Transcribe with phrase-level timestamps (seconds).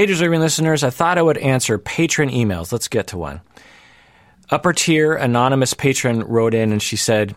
[0.00, 2.72] Hey, deserving listeners, I thought I would answer patron emails.
[2.72, 3.42] Let's get to one.
[4.48, 7.36] Upper tier anonymous patron wrote in and she said,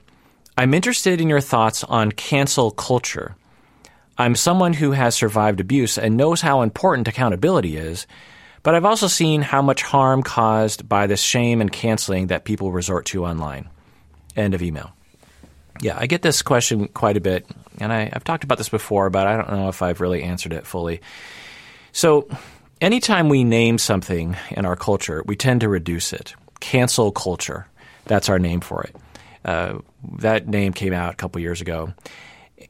[0.58, 3.36] I'm interested in your thoughts on cancel culture.
[4.18, 8.08] I'm someone who has survived abuse and knows how important accountability is,
[8.62, 12.72] but I've also seen how much harm caused by this shame and canceling that people
[12.72, 13.68] resort to online.
[14.38, 14.94] End of email.
[15.82, 17.46] Yeah, I get this question quite a bit,
[17.82, 20.54] and I, have talked about this before, but I don't know if I've really answered
[20.54, 21.02] it fully.
[21.92, 22.28] So,
[22.84, 26.36] anytime we name something in our culture, we tend to reduce it.
[26.60, 27.66] Cancel culture.
[28.06, 28.96] That's our name for it.
[29.46, 29.80] Uh,
[30.20, 31.94] that name came out a couple years ago.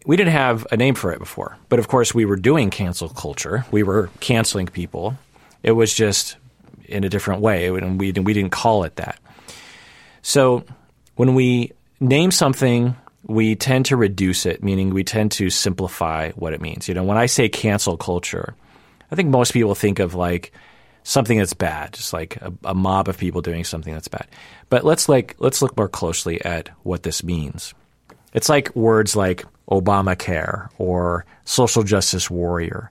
[0.05, 3.09] We didn't have a name for it before, but of course we were doing cancel
[3.09, 3.66] culture.
[3.71, 5.18] We were canceling people.
[5.63, 6.38] It was just
[6.85, 9.20] in a different way, and we we didn't call it that.
[10.21, 10.63] So
[11.16, 12.95] when we name something,
[13.26, 16.88] we tend to reduce it, meaning we tend to simplify what it means.
[16.88, 18.55] You know, when I say cancel culture,
[19.13, 20.52] I think most people think of like
[21.03, 24.26] something that's bad, just like a, a, mob of people doing something that's bad.
[24.70, 27.76] But let's like let's look more closely at what this means.
[28.34, 32.90] It's like words like Obamacare or social justice warrior.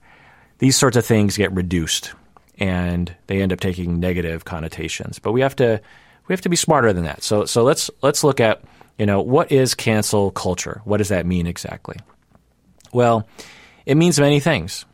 [0.58, 2.14] These sorts of things get reduced
[2.56, 5.19] and they end up taking negative connotations.
[5.19, 5.80] But we have to
[6.28, 7.25] we have to be smarter than that.
[7.25, 8.62] So so let's let's look at,
[8.97, 10.82] you know, what is cancel culture?
[10.84, 11.97] What does that mean exactly?
[12.92, 13.27] Well,
[13.86, 14.86] it means many things.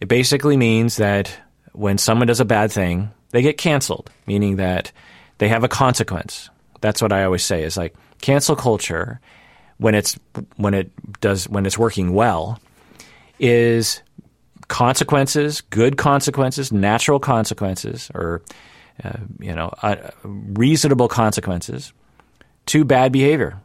[0.00, 1.38] It basically means that
[1.72, 4.92] when someone does a bad thing, they get canceled, meaning that
[5.38, 6.50] they have a consequence.
[6.80, 9.20] That's what I always say is like cancel culture
[9.78, 10.18] when it's
[10.56, 10.90] when it
[11.20, 12.60] does when it's working well
[13.38, 14.02] is
[14.68, 18.42] consequences, good consequences, natural consequences, or
[19.02, 21.92] uh, you know uh, reasonable consequences
[22.66, 23.58] to bad behavior.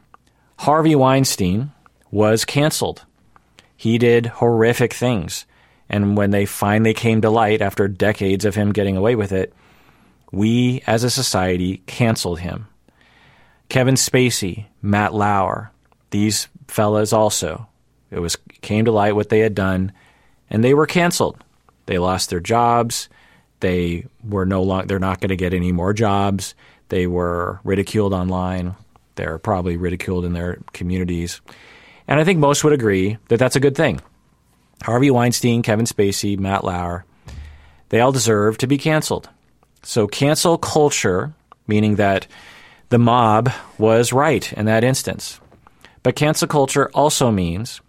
[0.59, 1.71] Harvey Weinstein
[2.11, 3.05] was canceled.
[3.75, 5.45] He did horrific things.
[5.89, 9.53] And when they finally came to light after decades of him getting away with it,
[10.31, 12.67] we as a society canceled him.
[13.69, 15.71] Kevin Spacey, Matt Lauer,
[16.11, 17.67] these fellas also.
[18.11, 19.91] It was came to light what they had done,
[20.49, 21.43] and they were canceled.
[21.85, 23.09] They lost their jobs.
[23.59, 24.87] They were no longer.
[24.87, 26.55] They're not going to get any more jobs.
[26.89, 28.75] They were ridiculed online.
[29.15, 31.41] They're probably ridiculed in their communities,
[32.07, 34.01] and I think most would agree that that's a good thing.
[34.85, 37.05] Harvey Weinstein, Kevin Spacey, Matt Lauer,
[37.89, 39.27] they all deserve to be canceled.
[39.81, 41.33] So, cancel culture,
[41.67, 42.27] meaning that
[42.89, 45.39] the mob was right in that instance.
[46.03, 47.81] But cancel culture also means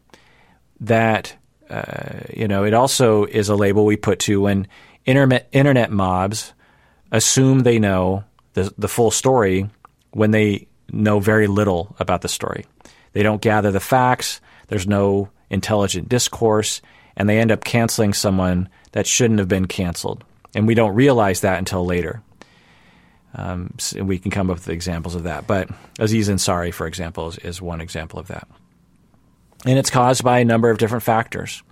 [0.81, 1.37] that,
[1.69, 4.67] uh, you know, it also is a label we put to when
[5.05, 6.55] internet, internet mobs
[7.13, 8.25] assume they know
[8.55, 9.69] the, the full story
[10.13, 12.65] when they know very little about the story.
[13.13, 14.41] They don't gather the facts.
[14.69, 16.83] There's no intelligent discourse,
[17.17, 20.25] and they end up canceling someone that shouldn't have been canceled.
[20.55, 22.23] And we don't realize that until later.
[23.34, 25.47] Um, so we can come up with examples of that.
[25.47, 25.69] But
[25.99, 28.49] Aziz Ansari, for example, is, is one example of that.
[29.67, 31.63] And it's caused by a number of different factors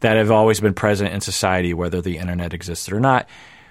[0.00, 3.28] that have always been present in society, whether the internet existed or not,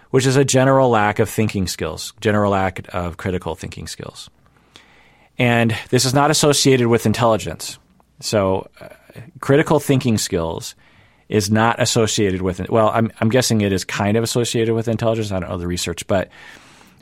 [0.10, 4.30] which is a general lack of thinking skills, general lack of critical thinking skills.
[5.38, 7.78] And this is not associated with intelligence.
[8.22, 8.90] So, uh,
[9.40, 10.76] critical thinking skills
[11.30, 15.32] is not associated with well I'm, I'm guessing it is kind of associated with intelligence
[15.32, 16.30] i don't know the research but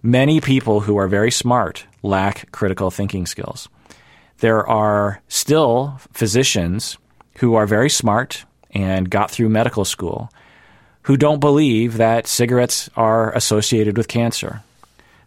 [0.04, 3.70] many people who are very smart lack critical thinking skills.
[4.40, 6.98] There are still physicians
[7.38, 10.30] who are very smart and got through medical school
[11.04, 14.62] who don't believe that cigarettes are associated with cancer.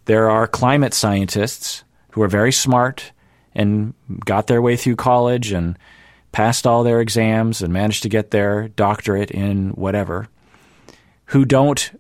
[0.05, 3.13] There are climate scientists who are very smart
[3.55, 3.95] and
[4.25, 5.79] got their way through college and
[6.37, 10.29] passed all their exams and managed to get their doctorate in whatever,
[11.25, 11.99] who don't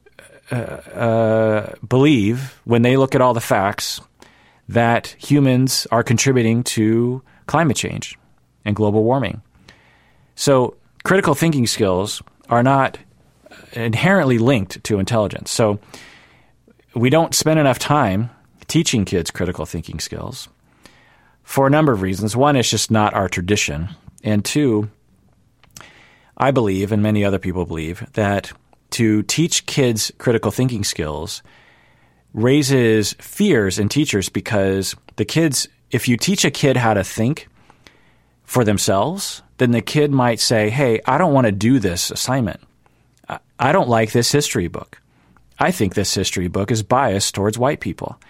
[0.53, 3.99] uh, uh, believe, when they look at all the facts,
[4.69, 8.19] that humans are contributing to climate change
[8.67, 9.41] and global warming.
[10.35, 12.21] So, critical thinking skills
[12.51, 12.99] are not
[13.73, 15.51] inherently linked to intelligence.
[15.51, 15.81] So,
[16.95, 18.29] we don't spend enough time
[18.69, 20.51] teaching kids critical thinking skills
[21.43, 22.37] for a number of reasons.
[22.37, 23.97] One is just not our tradition.
[24.23, 24.91] And two,
[26.37, 28.53] I believe, and many other people believe, that
[28.91, 31.43] to teach kids critical thinking skills
[32.33, 37.49] raises fears in teachers because the kids, if you teach a kid how to think
[38.45, 42.61] for themselves, then the kid might say, Hey, I don't want to do this assignment.
[43.59, 45.01] I don't like this history book.
[45.59, 48.21] I think this history book is biased towards white people.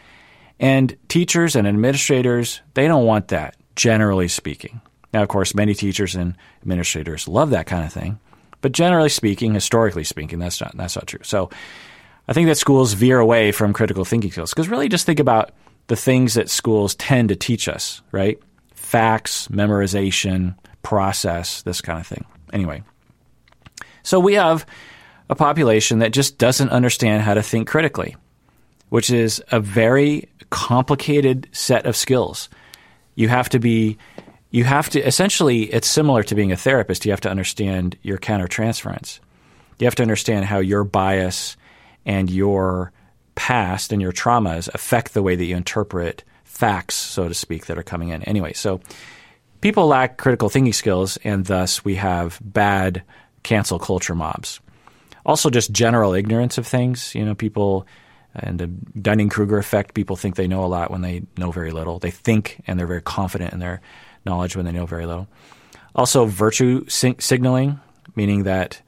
[0.61, 4.81] And teachers and administrators, they don't want that, generally speaking.
[5.17, 8.19] Now, of course, many teachers and administrators love that kind of thing,
[8.61, 11.23] but generally speaking, historically speaking, that's not that's not true.
[11.23, 11.49] So
[12.29, 15.53] I think that schools veer away from critical thinking skills because really just think about
[15.87, 18.39] the things that schools tend to teach us, right?
[18.75, 22.27] Facts, memorization, process, this kind of thing.
[22.53, 22.83] Anyway,
[24.03, 24.67] so we have
[25.31, 28.17] a population that just doesn't understand how to think critically,
[28.91, 32.51] which is a very complicated set of skills.
[33.15, 33.97] You have to be
[34.51, 37.05] you have to essentially it's similar to being a therapist.
[37.05, 39.21] You have to understand your countertransference.
[39.79, 41.57] You have to understand how your bias
[42.05, 42.93] and your
[43.35, 47.77] past and your traumas affect the way that you interpret facts, so to speak, that
[47.77, 48.23] are coming in.
[48.23, 48.81] Anyway, so
[49.61, 53.03] people lack critical thinking skills, and thus we have bad
[53.43, 54.61] cancel culture mobs.
[55.27, 57.15] Also, just general ignorance of things.
[57.15, 57.87] You know, people
[58.35, 59.95] and the Dunning Kruger effect.
[59.95, 61.99] People think they know a lot when they know very little.
[61.99, 63.81] They think and they're very confident in their
[64.27, 65.27] knowledge when they know very little.
[65.95, 67.81] Also, virtue signaling,
[68.15, 68.83] meaning that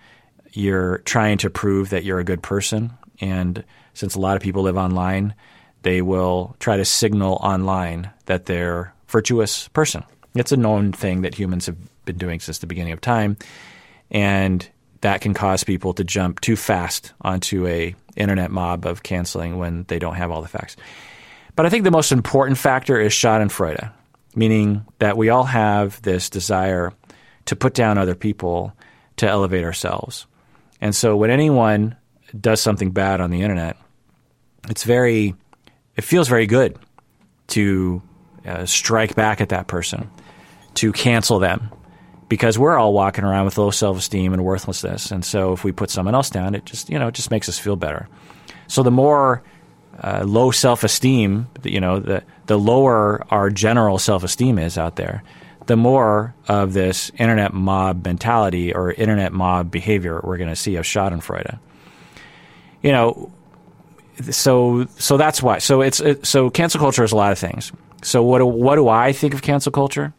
[0.53, 2.93] you're trying to prove that you're a good person.
[3.21, 3.65] And
[3.95, 5.35] since a lot of people live online,
[5.83, 10.05] they will try to signal online that they're virtuous person.
[10.35, 13.39] It's a known thing that humans have been doing since the beginning of time.
[14.11, 14.69] And
[15.01, 19.85] that can cause people to jump too fast onto a internet mob of canceling when
[19.85, 20.77] they don't have all the facts.
[21.55, 23.93] But I think the most important factor is Schadenfreude,
[24.39, 26.93] meaning that we all have this desire
[27.47, 28.73] to put down other people
[29.17, 30.27] to elevate ourselves.
[30.81, 31.97] And so when anyone
[32.39, 33.77] does something bad on the internet,
[34.69, 35.35] it's very,
[35.97, 36.79] it feels very good
[37.49, 38.01] to
[38.47, 40.09] uh, strike back at that person,
[40.75, 41.71] to cancel them,
[42.29, 45.11] because we're all walking around with low self esteem and worthlessness.
[45.11, 47.49] And so if we put someone else down, it just you know it just makes
[47.49, 48.09] us feel better.
[48.69, 49.43] So the more
[50.03, 54.97] uh, low self esteem, you know, the the lower our general self esteem is out
[54.97, 55.23] there,
[55.67, 60.77] the more of this internet mob mentality or internet mob behavior we're going to see
[60.77, 61.59] of Schadenfreude.
[62.83, 63.33] You know,
[64.31, 65.59] so so that's why.
[65.59, 67.73] So it's it, so cancel culture is a lot of things.
[68.03, 70.15] So what do, what do I think of cancel culture?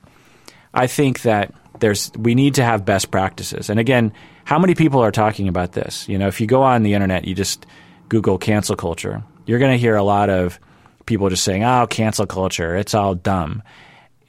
[0.74, 3.70] I think that there's we need to have best practices.
[3.70, 6.08] And again, how many people are talking about this?
[6.10, 7.66] You know, if you go on the internet, you just
[8.10, 10.60] Google cancel culture, you're going to hear a lot of
[11.08, 13.64] people just saying, "Oh, cancel culture, it's all dumb,"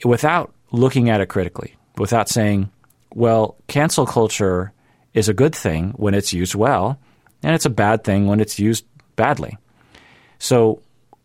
[0.02, 2.70] without looking at it critically, without saying,
[3.14, 4.72] "Well, cancel culture
[5.12, 6.98] is a good thing when it's used well,
[7.42, 8.86] and it's a bad thing when it's used
[9.16, 9.58] badly."
[10.38, 10.80] So,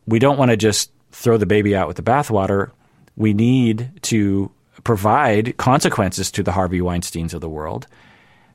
[0.06, 2.71] we don't want to just throw the baby out with the bathwater.
[3.15, 4.51] We need to
[4.83, 7.88] provide consequences to the Harvey Weinsteins of the world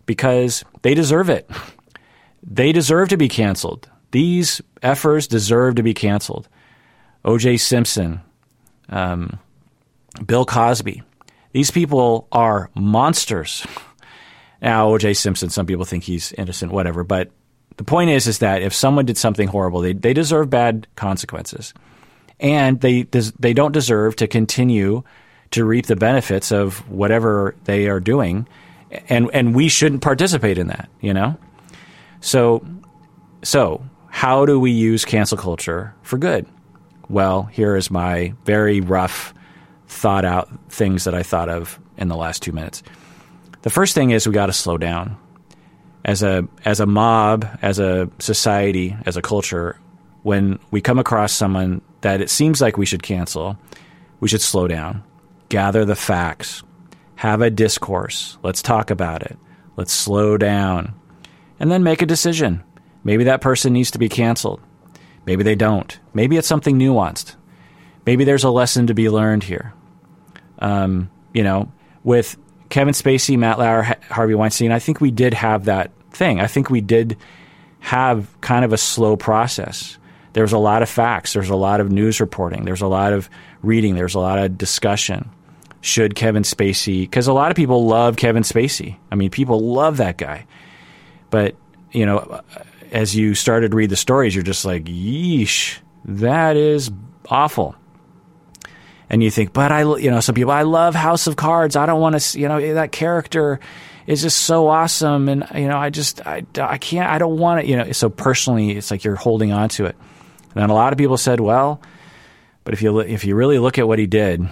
[0.04, 1.50] because they deserve it.
[2.42, 3.88] They deserve to be canceled.
[4.10, 6.48] These efforts deserve to be canceled.
[7.24, 7.58] O.J.
[7.58, 8.20] Simpson,
[8.88, 9.38] um,
[10.24, 11.02] Bill Cosby.
[11.52, 13.66] These people are monsters.
[14.62, 15.14] Now, O.J.
[15.14, 17.04] Simpson, some people think he's innocent, whatever.
[17.04, 17.30] But
[17.76, 21.72] the point is, is that if someone did something horrible, they, they deserve bad consequences,
[22.38, 25.02] and they they don't deserve to continue
[25.52, 28.46] to reap the benefits of whatever they are doing,
[29.08, 30.88] and and we shouldn't participate in that.
[31.00, 31.38] You know,
[32.20, 32.64] so
[33.42, 36.46] so how do we use cancel culture for good?
[37.08, 39.34] Well, here is my very rough,
[39.88, 42.82] thought out things that I thought of in the last two minutes.
[43.62, 45.16] The first thing is we got to slow down.
[46.04, 49.78] As a as a mob, as a society, as a culture,
[50.22, 53.58] when we come across someone that it seems like we should cancel,
[54.20, 55.04] we should slow down
[55.50, 56.62] gather the facts,
[57.16, 58.38] have a discourse.
[58.42, 59.36] Let's talk about it.
[59.76, 60.94] Let's slow down.
[61.58, 62.64] And then make a decision.
[63.04, 64.60] Maybe that person needs to be canceled.
[65.26, 65.98] Maybe they don't.
[66.14, 67.36] Maybe it's something nuanced.
[68.06, 69.72] Maybe there's a lesson to be learned here.
[70.58, 71.70] Um, you know,
[72.04, 72.36] with
[72.68, 76.40] Kevin Spacey, Matt Lauer, Harvey Weinstein, I think we did have that thing.
[76.40, 77.16] I think we did
[77.80, 79.98] have kind of a slow process.
[80.32, 81.32] There's a lot of facts.
[81.32, 82.64] There's a lot of news reporting.
[82.64, 83.28] There's a lot of
[83.62, 83.94] reading.
[83.94, 85.30] There's a lot of discussion
[85.80, 88.96] should Kevin Spacey, because a lot of people love Kevin Spacey.
[89.10, 90.46] I mean, people love that guy.
[91.30, 91.56] But,
[91.90, 92.42] you know,
[92.90, 96.90] as you started to read the stories, you're just like, yeesh, that is
[97.28, 97.74] awful.
[99.08, 101.76] And you think, but I, you know, some people, I love House of Cards.
[101.76, 103.58] I don't want to, you know, that character
[104.06, 105.28] is just so awesome.
[105.28, 107.90] And, you know, I just, I, I can't, I don't want it, you know.
[107.92, 109.96] So personally, it's like you're holding on to it.
[110.54, 111.80] And then a lot of people said, well,
[112.64, 114.48] but if you, if you really look at what he did,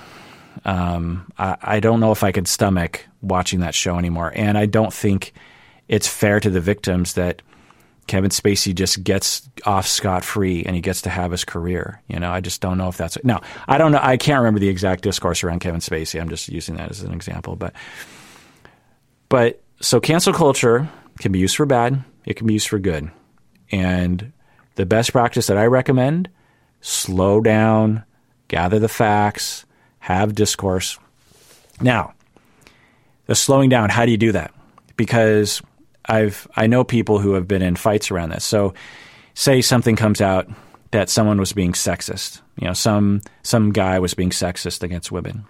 [0.64, 4.32] um, I, I don't know if I could stomach watching that show anymore.
[4.34, 5.32] And I don't think
[5.86, 7.42] it's fair to the victims that
[8.08, 12.02] Kevin Spacey just gets off scot free and he gets to have his career.
[12.08, 13.40] You know, I just don't know if that's no.
[13.68, 14.00] I don't know.
[14.02, 16.20] I can't remember the exact discourse around Kevin Spacey.
[16.20, 17.74] I'm just using that as an example, but
[19.28, 20.88] but so cancel culture
[21.20, 23.10] can be used for bad, it can be used for good.
[23.70, 24.32] And
[24.74, 26.28] the best practice that I recommend
[26.80, 28.04] slow down,
[28.48, 29.66] gather the facts,
[29.98, 30.98] have discourse.
[31.80, 32.14] Now,
[33.26, 34.54] the slowing down, how do you do that?
[34.96, 35.60] Because
[36.08, 38.44] I've I know people who have been in fights around this.
[38.44, 38.74] So
[39.34, 40.48] say something comes out
[40.90, 42.40] that someone was being sexist.
[42.58, 45.44] You know, some some guy was being sexist against women.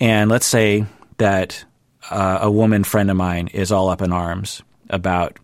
[0.00, 0.86] And let's say
[1.18, 1.64] that
[2.10, 5.38] uh, a woman friend of mine is all up in arms about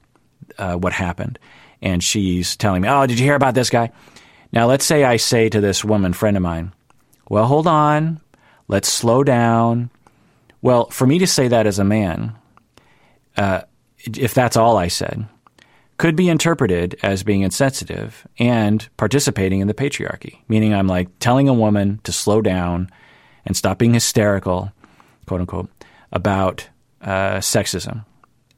[0.59, 1.39] uh, what happened,
[1.83, 3.91] and she's telling me, "Oh, did you hear about this guy?"
[4.53, 6.73] Now, let's say I say to this woman friend of mine,
[7.29, 8.21] "Well, hold on,
[8.69, 9.91] let's slow down."
[10.63, 12.35] Well, for me to say that as a man,
[13.37, 13.63] uh,
[13.99, 15.27] if that's all I said,
[15.99, 21.49] could be interpreted as being insensitive and participating in the patriarchy, meaning I'm like telling
[21.49, 22.91] a woman to slow down
[23.47, 24.73] and stop being hysterical,
[25.27, 25.71] quote unquote,
[26.13, 26.69] about
[27.01, 28.05] uh, sexism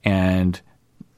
[0.05, 0.61] and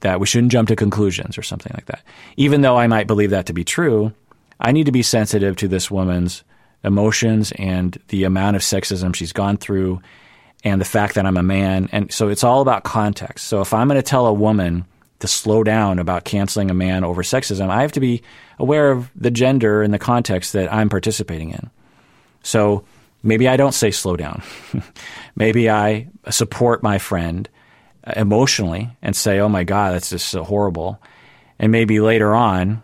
[0.01, 2.03] that we shouldn't jump to conclusions or something like that.
[2.37, 4.13] Even though I might believe that to be true,
[4.59, 6.43] I need to be sensitive to this woman's
[6.83, 10.01] emotions and the amount of sexism she's gone through
[10.63, 11.89] and the fact that I'm a man.
[11.91, 13.47] And so it's all about context.
[13.47, 14.85] So if I'm going to tell a woman
[15.19, 18.21] to slow down about canceling a man over sexism, I have to be
[18.57, 21.69] aware of the gender and the context that I'm participating in.
[22.43, 22.83] So
[23.23, 24.43] maybe I don't say slow down.
[25.35, 27.47] maybe I support my friend
[28.05, 31.01] uh, emotionally and say, "Oh my God, that's just so horrible."
[31.57, 32.81] And maybe later on,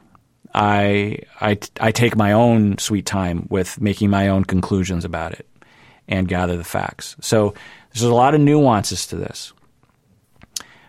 [0.53, 5.47] I, I I take my own sweet time with making my own conclusions about it
[6.07, 7.15] and gather the facts.
[7.21, 7.53] So
[7.91, 9.53] there's a lot of nuances to this.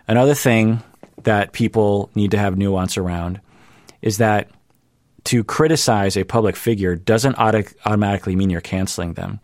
[0.07, 0.81] Another thing
[1.23, 3.41] that people need to have nuance around
[4.01, 4.49] is that
[5.25, 9.39] to criticize a public figure doesn't auto- automatically mean you're canceling them.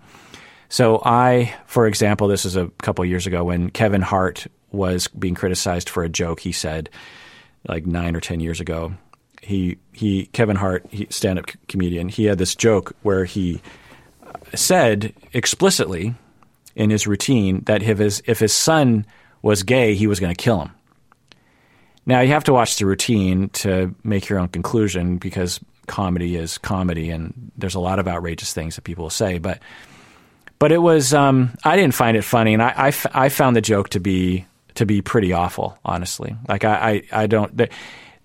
[0.70, 5.36] So I, for example, this is a couple years ago when Kevin Hart was being
[5.36, 6.90] criticized for a joke he said
[7.68, 8.94] like nine or ten years ago.
[9.42, 12.08] He he Kevin Hart, he, stand-up comedian.
[12.08, 13.62] He had this joke where he
[14.56, 16.16] said explicitly
[16.76, 19.06] in his routine that if his if his son
[19.42, 20.72] was gay, he was going to kill him.
[22.06, 26.58] Now you have to watch the routine to make your own conclusion because comedy is
[26.58, 29.38] comedy, and there's a lot of outrageous things that people will say.
[29.38, 29.60] But
[30.60, 33.56] but it was um, I didn't find it funny, and I, I, f- I found
[33.56, 34.46] the joke to be
[34.76, 36.36] to be pretty awful, honestly.
[36.48, 37.56] Like I I, I don't.
[37.56, 37.70] The,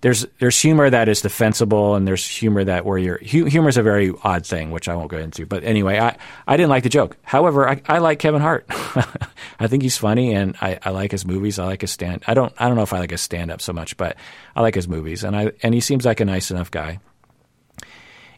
[0.01, 3.83] there's there's humor that is defensible, and there's humor that where you're humor is a
[3.83, 5.45] very odd thing, which I won't go into.
[5.45, 7.17] But anyway, I, I didn't like the joke.
[7.23, 8.65] However, I, I like Kevin Hart.
[9.59, 11.59] I think he's funny, and I, I like his movies.
[11.59, 12.23] I like his stand.
[12.27, 14.15] I don't I don't know if I like his stand up so much, but
[14.55, 16.99] I like his movies, and I and he seems like a nice enough guy.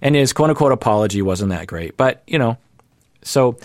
[0.02, 2.58] And his quote unquote apology wasn't that great, but you know,
[3.22, 3.58] so.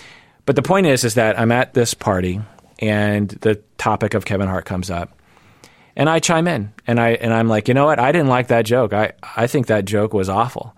[0.44, 2.40] But the point is, is that I'm at this party,
[2.78, 5.15] and the topic of Kevin Hart comes up
[5.96, 7.98] and I chime in and I and I'm like, you know what?
[7.98, 8.92] I didn't like that joke.
[8.92, 10.74] I I think that joke was awful.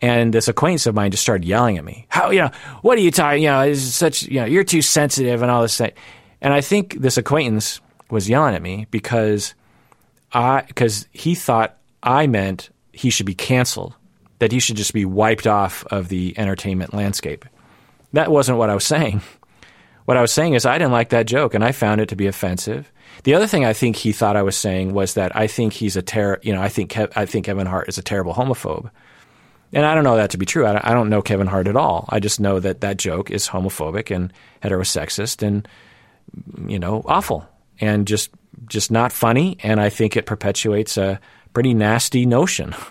[0.00, 2.06] And this acquaintance of mine just started yelling at me.
[2.08, 2.50] How you know?
[2.82, 3.42] What are you talking?
[3.42, 5.80] You know, it's such you know, you're too sensitive and all this.
[5.80, 9.54] And I think this acquaintance was yelling at me because
[10.32, 13.94] I because he thought I meant he should be canceled,
[14.40, 17.44] that he should just be wiped off of the entertainment landscape.
[18.12, 19.22] That wasn't what I was saying.
[20.08, 22.16] What I was saying is I didn't like that joke and I found it to
[22.16, 22.90] be offensive
[23.24, 25.96] the other thing I think he thought I was saying was that I think he's
[25.96, 28.90] a ter- you know, I think Kev- I think Kevin Hart is a terrible homophobe.
[29.72, 30.66] And I don't know that to be true.
[30.66, 32.06] I don't know Kevin Hart at all.
[32.08, 35.68] I just know that that joke is homophobic and heterosexist and
[36.66, 37.46] you know, awful
[37.80, 38.30] and just
[38.66, 41.20] just not funny and I think it perpetuates a
[41.52, 42.74] pretty nasty notion.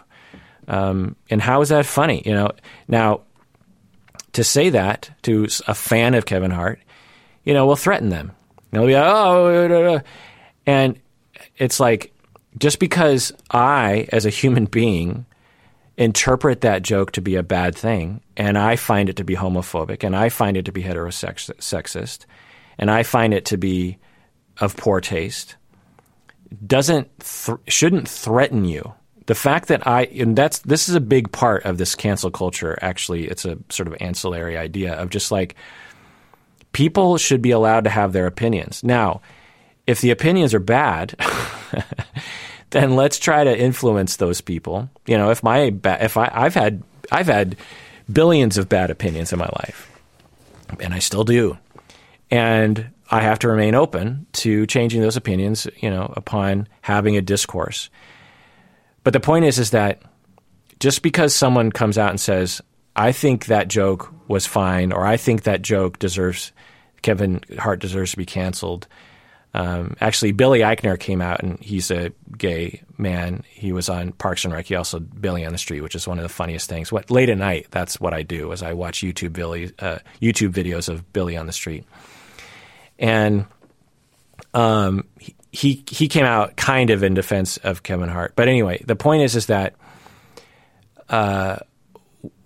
[0.69, 2.21] Um, and how is that funny?
[2.25, 2.51] You know,
[2.89, 3.21] now
[4.33, 6.81] to say that to a fan of Kevin Hart,
[7.47, 8.33] you know, we'll threaten them.
[8.71, 10.01] They'll be like, oh,
[10.65, 10.99] and
[11.55, 12.13] it's like
[12.57, 15.25] just because I, as a human being,
[15.95, 20.03] interpret that joke to be a bad thing, and I find it to be homophobic,
[20.03, 22.25] and I find it to be heterosexist,
[22.77, 23.97] and I find it to be
[24.59, 25.55] of poor taste,
[26.65, 28.93] doesn't th- shouldn't threaten you.
[29.27, 32.77] The fact that I and that's this is a big part of this cancel culture.
[32.81, 35.55] Actually, it's a sort of ancillary idea of just like
[36.77, 38.83] people should be allowed to have their opinions.
[38.83, 39.19] Now,
[39.87, 41.15] if the opinions are bad,
[42.69, 44.87] then let's try to influence those people.
[45.07, 47.55] You know, if my if I I've had I've had
[48.13, 49.89] billions of bad opinions in my life,
[50.79, 51.57] and I still do,
[52.29, 55.67] and I have to remain open to changing those opinions.
[55.77, 57.89] You know, upon having a discourse.
[59.03, 60.03] But the point is, is that
[60.79, 62.61] just because someone comes out and says,
[62.95, 66.51] "I think that joke was fine," or "I think that joke deserves
[67.01, 68.87] Kevin Hart deserves to be canceled.
[69.53, 73.43] Um, actually, Billy Eichner came out, and he's a gay man.
[73.49, 74.67] He was on Parks and Rec.
[74.67, 76.91] He also Billy on the Street, which is one of the funniest things.
[76.91, 78.51] What late at night, that's what I do.
[78.51, 81.85] Is I watch YouTube Billy uh, YouTube videos of Billy on the Street,
[82.99, 83.45] and
[84.53, 85.05] um,
[85.51, 88.33] he he came out kind of in defense of Kevin Hart.
[88.35, 89.75] But anyway, the point is is that
[91.09, 91.57] uh,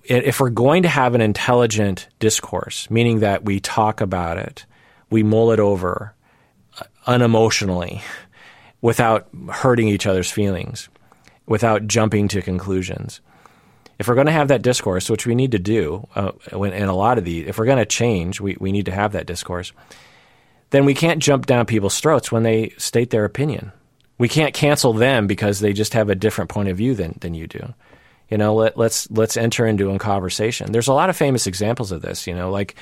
[0.03, 4.65] if we're going to have an intelligent discourse, meaning that we talk about it,
[5.09, 6.13] we mull it over
[6.79, 8.01] uh, unemotionally,
[8.81, 10.89] without hurting each other's feelings,
[11.45, 13.21] without jumping to conclusions.
[13.99, 16.95] If we're going to have that discourse, which we need to do uh, in a
[16.95, 19.71] lot of these, if we're going to change, we, we need to have that discourse
[20.71, 23.71] then we can't jump down people's throats when they state their opinion.
[24.17, 27.33] We can't cancel them because they just have a different point of view than, than
[27.33, 27.73] you do.
[28.31, 30.71] You know, let, let's let's enter into a conversation.
[30.71, 32.25] There's a lot of famous examples of this.
[32.25, 32.75] You know, like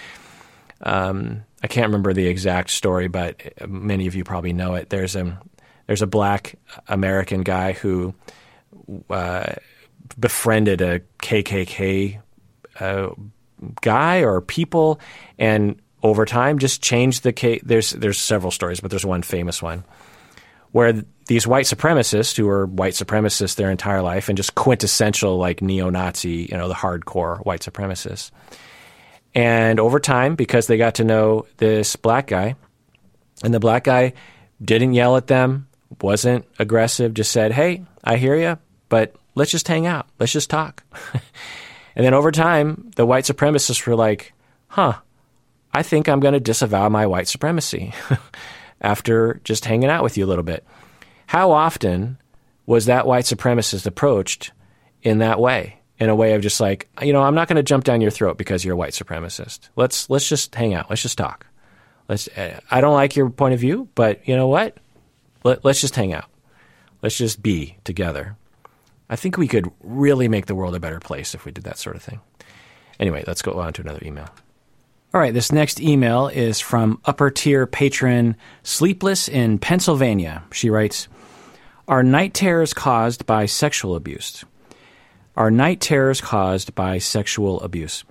[0.82, 4.90] um, I can't remember the exact story, but many of you probably know it.
[4.90, 5.42] There's a
[5.88, 6.56] there's a black
[6.88, 8.14] American guy who
[9.10, 9.54] uh,
[10.20, 12.22] befriended a KKK
[12.80, 13.10] uh,
[13.82, 15.00] guy or people,
[15.40, 17.62] and over time just changed the case.
[17.66, 19.84] There's there's several stories, but there's one famous one
[20.72, 25.62] where these white supremacists who were white supremacists their entire life and just quintessential like
[25.62, 28.32] neo-Nazi, you know, the hardcore white supremacists.
[29.36, 32.56] And over time, because they got to know this black guy,
[33.44, 34.14] and the black guy
[34.62, 35.68] didn't yell at them,
[36.02, 38.58] wasn't aggressive, just said, "Hey, I hear you,
[38.90, 40.08] but let's just hang out.
[40.20, 40.84] Let's just talk."
[41.96, 44.34] and then over time, the white supremacists were like,
[44.68, 44.96] "Huh,
[45.74, 47.94] I think I'm going to disavow my white supremacy
[48.82, 50.66] after just hanging out with you a little bit.
[51.28, 52.18] How often
[52.66, 54.52] was that white supremacist approached
[55.02, 55.76] in that way?
[56.00, 58.10] In a way of just like, you know, I'm not going to jump down your
[58.10, 59.68] throat because you're a white supremacist.
[59.76, 60.90] Let's let's just hang out.
[60.90, 61.46] Let's just talk.
[62.08, 62.30] Let's.
[62.36, 64.78] Eh, I don't like your point of view, but you know what?
[65.44, 66.30] Let, let's just hang out.
[67.02, 68.38] Let's just be together.
[69.10, 71.78] I think we could really make the world a better place if we did that
[71.78, 72.22] sort of thing.
[73.00, 74.30] Anyway, let's go on to another email.
[75.12, 80.44] All right, this next email is from upper tier patron Sleepless in Pennsylvania.
[80.52, 81.08] She writes
[81.88, 84.46] Are night terrors caused by sexual abuse?
[85.36, 88.04] Are night terrors caused by sexual abuse?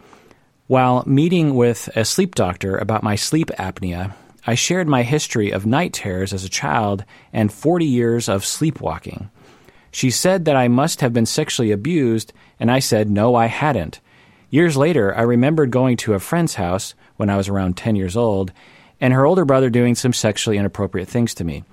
[0.67, 5.67] While meeting with a sleep doctor about my sleep apnea, I shared my history of
[5.67, 9.31] night terrors as a child and 40 years of sleepwalking.
[9.93, 14.01] She said that I must have been sexually abused, and I said no, I hadn't.
[14.51, 18.17] Years later, I remembered going to a friend's house when I was around 10 years
[18.17, 18.53] old
[19.01, 21.65] and her older brother doing some sexually inappropriate things to me.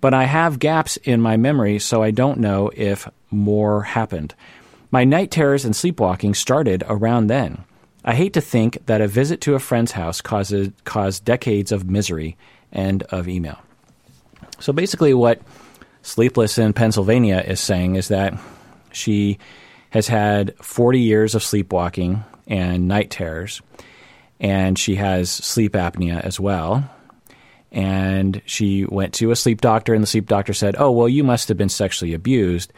[0.00, 4.34] But I have gaps in my memory, so I don't know if more happened.
[4.90, 7.64] My night terrors and sleepwalking started around then.
[8.04, 11.88] I hate to think that a visit to a friend's house causes, caused decades of
[11.88, 12.36] misery.
[12.70, 13.58] and of email.
[14.60, 15.40] So basically, what
[16.02, 18.32] Sleepless in Pennsylvania is saying is that
[18.92, 19.38] she
[19.90, 23.60] has had 40 years of sleepwalking and night terrors,
[24.40, 26.88] and she has sleep apnea as well.
[27.70, 31.22] And she went to a sleep doctor, and the sleep doctor said, Oh, well, you
[31.22, 32.72] must have been sexually abused.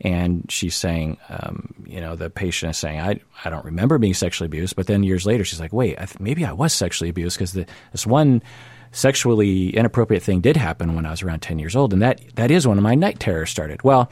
[0.00, 4.12] And she's saying, um, you know, the patient is saying, I, I don't remember being
[4.12, 4.74] sexually abused.
[4.74, 7.52] But then years later, she's like, wait, I th- maybe I was sexually abused because
[7.52, 8.42] this one
[8.90, 11.92] sexually inappropriate thing did happen when I was around 10 years old.
[11.92, 13.82] And that, that is when my night terrors started.
[13.82, 14.10] Well,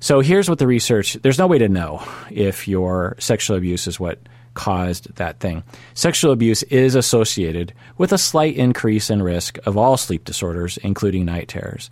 [0.00, 3.98] so here's what the research there's no way to know if your sexual abuse is
[3.98, 4.18] what
[4.54, 5.62] caused that thing.
[5.94, 11.24] Sexual abuse is associated with a slight increase in risk of all sleep disorders, including
[11.24, 11.90] night terrors.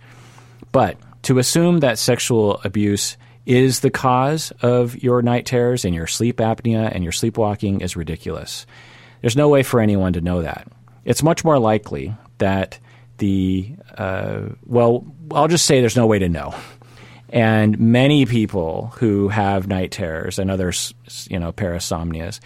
[0.73, 3.15] But to assume that sexual abuse
[3.45, 7.95] is the cause of your night terrors and your sleep apnea and your sleepwalking is
[7.95, 8.65] ridiculous.
[9.21, 10.67] There's no way for anyone to know that.
[11.05, 12.79] It's much more likely that
[13.17, 16.53] the, uh, well, I'll just say there's no way to know
[17.29, 20.71] and many people who have night terrors and other,
[21.27, 22.39] you know, parasomnias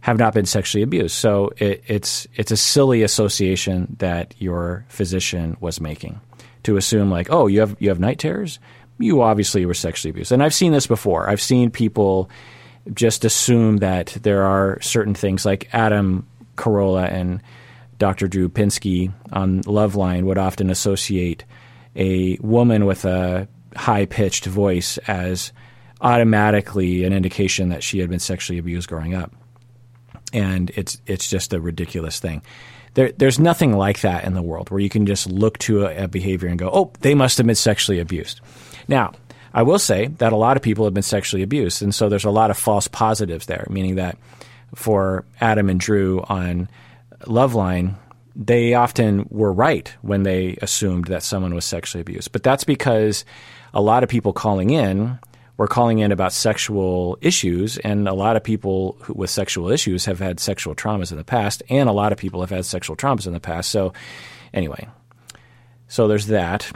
[0.00, 1.14] have not been sexually abused.
[1.14, 6.20] So it, it's it's a silly association that your physician was making
[6.64, 8.58] to assume like, oh, you have you have night terrors,
[8.98, 10.32] you obviously were sexually abused.
[10.32, 11.28] And I've seen this before.
[11.28, 12.30] I've seen people
[12.92, 17.40] just assume that there are certain things like Adam Carolla and
[17.98, 18.26] Dr.
[18.26, 21.44] Drew Pinsky on Loveline would often associate
[21.94, 25.52] a woman with a high pitched voice as
[26.00, 29.32] automatically an indication that she had been sexually abused growing up.
[30.32, 32.42] And it's it's just a ridiculous thing.
[32.94, 36.04] There, there's nothing like that in the world where you can just look to a,
[36.04, 38.40] a behavior and go, oh, they must have been sexually abused.
[38.86, 39.12] Now,
[39.54, 42.24] I will say that a lot of people have been sexually abused, and so there's
[42.24, 44.18] a lot of false positives there, meaning that
[44.74, 46.68] for Adam and Drew on
[47.22, 47.94] Loveline,
[48.34, 52.32] they often were right when they assumed that someone was sexually abused.
[52.32, 53.24] But that's because
[53.74, 55.18] a lot of people calling in
[55.56, 60.06] were calling in about sexual issues, and a lot of people who, with sexual issues
[60.06, 62.96] have had sexual traumas in the past, and a lot of people have had sexual
[62.96, 63.70] traumas in the past.
[63.70, 63.92] So,
[64.52, 64.88] anyway,
[65.88, 66.70] so there's that.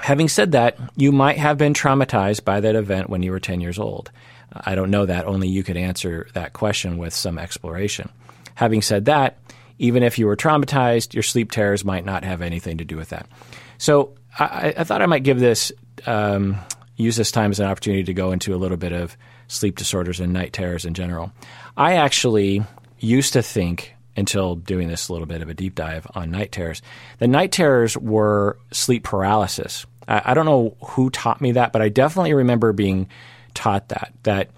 [0.00, 3.60] Having said that, you might have been traumatized by that event when you were 10
[3.60, 4.10] years old.
[4.52, 5.26] I don't know that.
[5.26, 8.10] Only you could answer that question with some exploration.
[8.54, 9.38] Having said that,
[9.78, 13.10] even if you were traumatized, your sleep terrors might not have anything to do with
[13.10, 13.26] that.
[13.78, 15.72] So I, I thought I might give this,
[16.06, 16.58] um,
[16.96, 19.16] use this time as an opportunity to go into a little bit of
[19.48, 21.32] sleep disorders and night terrors in general.
[21.76, 22.62] I actually
[22.98, 26.82] used to think until doing this little bit of a deep dive on night terrors.
[27.18, 29.86] The night terrors were sleep paralysis.
[30.06, 33.08] I, I, don't know who taught me that, but I definitely remember being
[33.54, 34.12] taught that.
[34.24, 34.50] That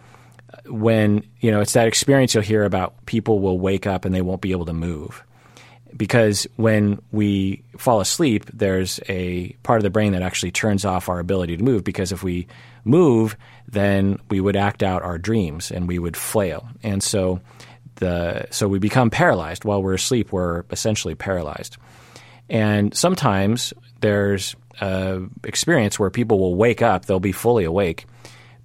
[0.66, 4.22] when you know it's that experience you'll hear about people will wake up and they
[4.22, 5.22] won't be able to move
[5.96, 11.08] because when we fall asleep there's a part of the brain that actually turns off
[11.08, 12.46] our ability to move because if we
[12.84, 13.36] move
[13.68, 16.68] then we would act out our dreams and we would flail.
[16.82, 17.40] And so
[17.96, 19.64] the so we become paralyzed.
[19.64, 21.76] While we're asleep we're essentially paralyzed.
[22.50, 28.06] And sometimes there's a experience where people will wake up they'll be fully awake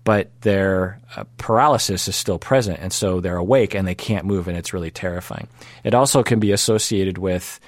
[0.03, 4.47] but their uh, paralysis is still present, and so they're awake and they can't move,
[4.47, 5.47] and it's really terrifying.
[5.83, 7.59] It also can be associated with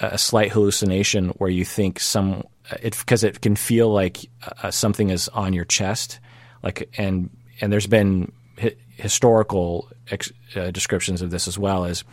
[0.00, 2.44] a slight hallucination where you think some
[2.82, 4.28] because it, it, can feel like
[4.62, 6.20] uh, something is on your chest,
[6.62, 12.04] like and and there's been hi- historical ex- uh, descriptions of this as well as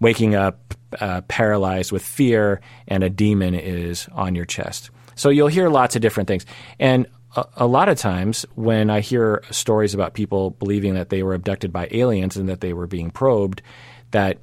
[0.00, 4.90] waking up uh, paralyzed with fear and a demon is on your chest.
[5.14, 6.44] So you'll hear lots of different things,
[6.78, 11.34] and a, lot of times when I hear stories about people believing that they were
[11.34, 13.62] abducted by aliens and that they were being probed,
[14.10, 14.38] that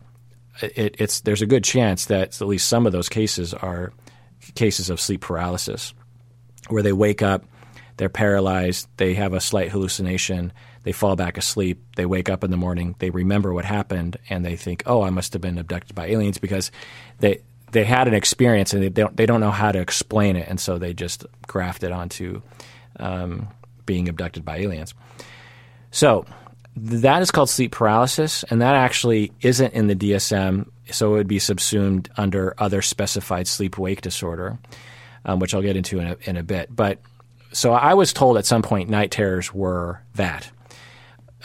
[0.61, 3.93] it, it's there's a good chance that at least some of those cases are
[4.55, 5.93] cases of sleep paralysis,
[6.69, 7.45] where they wake up,
[7.97, 10.51] they're paralyzed, they have a slight hallucination,
[10.83, 14.43] they fall back asleep, they wake up in the morning, they remember what happened, and
[14.43, 16.71] they think, "Oh, I must have been abducted by aliens," because
[17.19, 20.47] they they had an experience and they don't they don't know how to explain it,
[20.47, 22.41] and so they just graft it onto
[22.99, 23.47] um,
[23.85, 24.93] being abducted by aliens.
[25.91, 26.25] So
[26.75, 31.27] that is called sleep paralysis, and that actually isn't in the DSM, so it would
[31.27, 34.59] be subsumed under other specified sleep wake disorder,
[35.25, 36.73] um, which I'll get into in a, in a bit.
[36.73, 36.99] But
[37.51, 40.51] so I was told at some point night terrors were that.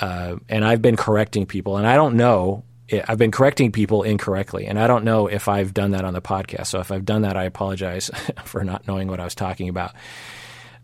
[0.00, 2.64] Uh, and I've been correcting people, and I don't know.
[3.08, 6.20] I've been correcting people incorrectly, and I don't know if I've done that on the
[6.20, 6.66] podcast.
[6.66, 8.10] So if I've done that, I apologize
[8.44, 9.94] for not knowing what I was talking about.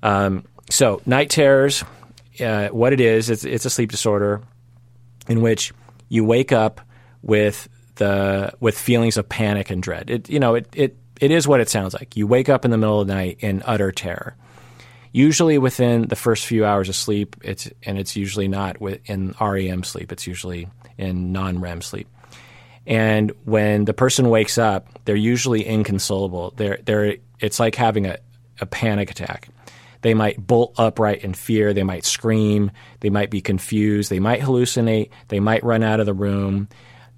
[0.03, 1.85] Um, so, night terrors,
[2.41, 4.41] uh, what it is, it's, it's a sleep disorder
[5.29, 5.73] in which
[6.09, 6.81] you wake up
[7.23, 10.11] with the with feelings of panic and dread.
[10.11, 12.17] It you know it it it is what it sounds like.
[12.17, 14.37] You wake up in the middle of the night in utter terror.
[15.13, 19.85] Usually within the first few hours of sleep, it's and it's usually not in REM
[19.85, 20.13] sleep.
[20.13, 22.09] It's usually in non-REM sleep.
[22.87, 26.55] And when the person wakes up, they're usually inconsolable.
[26.57, 28.19] They're they're it's like having a,
[28.61, 29.49] a panic attack.
[30.03, 31.73] They might bolt upright in fear.
[31.73, 32.71] They might scream.
[33.01, 34.11] They might be confused.
[34.11, 35.11] They might hallucinate.
[35.29, 36.69] They might run out of the room.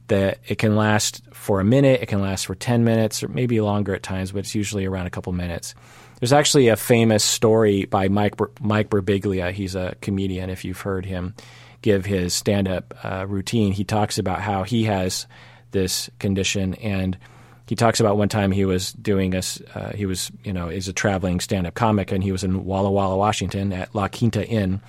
[0.09, 2.03] That it can last for a minute.
[2.03, 5.07] It can last for 10 minutes or maybe longer at times, but it's usually around
[5.07, 5.75] a couple minutes.
[6.21, 9.53] There's actually a famous story by Mike, Mike Birbiglia.
[9.53, 11.35] He's a comedian, if you've heard him
[11.81, 13.73] give his stand up uh, routine.
[13.73, 15.27] He talks about how he has
[15.71, 17.17] this condition and–
[17.67, 19.43] he talks about one time he was doing a
[19.75, 22.65] uh, he was you know is a traveling stand up comic and he was in
[22.65, 24.81] Walla Walla, Washington at La Quinta Inn.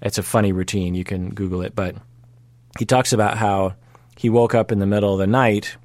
[0.00, 0.94] It's a funny routine.
[0.94, 1.96] You can Google it, but
[2.78, 3.74] he talks about how
[4.16, 5.76] he woke up in the middle of the night.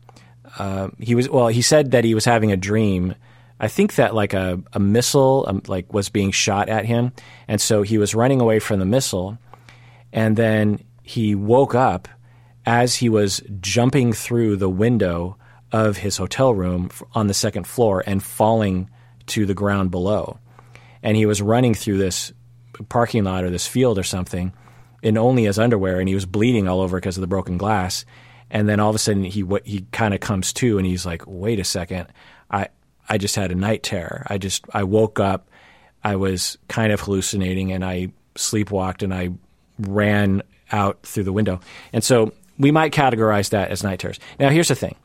[0.57, 1.47] Uh, he was well.
[1.47, 3.15] He said that he was having a dream.
[3.59, 7.11] I think that like a, a missile um, like was being shot at him,
[7.47, 9.39] and so he was running away from the missile,
[10.11, 12.07] and then he woke up
[12.65, 15.37] as he was jumping through the window
[15.73, 18.89] of his hotel room on the second floor and falling
[19.25, 20.37] to the ground below.
[21.01, 22.31] And he was running through this
[22.89, 24.53] parking lot or this field or something
[25.01, 28.05] in only his underwear and he was bleeding all over because of the broken glass.
[28.49, 31.23] And then all of a sudden he he kind of comes to and he's like,
[31.25, 32.07] "Wait a second.
[32.51, 32.67] I
[33.09, 34.25] I just had a night terror.
[34.27, 35.49] I just I woke up.
[36.03, 39.29] I was kind of hallucinating and I sleepwalked and I
[39.79, 44.19] ran out through the window." And so we might categorize that as night terrors.
[44.39, 44.95] Now, here's the thing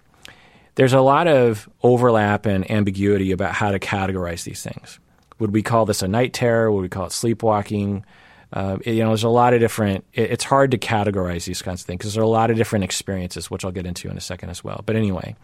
[0.79, 5.01] there's a lot of overlap and ambiguity about how to categorize these things.
[5.41, 6.71] Would we call this a night terror?
[6.71, 8.05] Would we call it sleepwalking?
[8.53, 10.05] Uh, you know, there's a lot of different.
[10.12, 12.57] It, it's hard to categorize these kinds of things because there are a lot of
[12.57, 14.85] different experiences, which I'll get into in a second as well.
[14.87, 15.35] But anyway,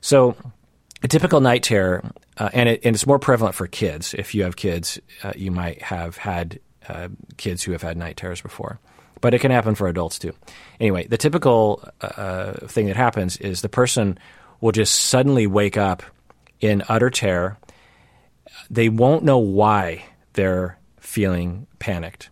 [0.00, 0.34] So,
[1.04, 2.04] a typical night terror,
[2.36, 4.14] uh, and, it, and, it's more prevalent for kids.
[4.14, 8.16] If you have kids, uh, you might have had uh, kids who have had night
[8.16, 8.80] terrors before,
[9.24, 10.34] but it can happen for adults too.
[10.78, 14.18] Anyway, the typical uh, thing that happens is the person
[14.60, 16.02] will just suddenly wake up
[16.60, 17.56] in utter terror.
[18.68, 22.28] They won't know why they're feeling panicked.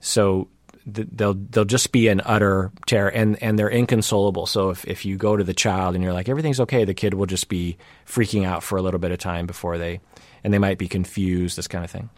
[0.00, 0.48] So
[0.84, 4.44] they'll they'll just be in utter terror and and they're inconsolable.
[4.44, 7.14] So if if you go to the child and you're like everything's okay, the kid
[7.14, 10.00] will just be freaking out for a little bit of time before they
[10.44, 12.10] and they might be confused, this kind of thing.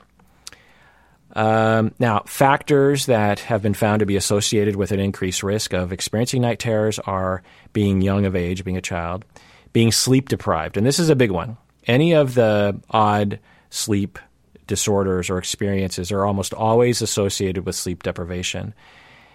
[1.33, 5.93] Um, now, factors that have been found to be associated with an increased risk of
[5.93, 9.25] experiencing night terrors are being young of age, being a child,
[9.73, 11.57] being sleep deprived, and this is a big one.
[11.87, 13.39] Any of the odd
[13.71, 14.19] sleep
[14.67, 18.75] disorders or experiences are almost always associated with sleep deprivation.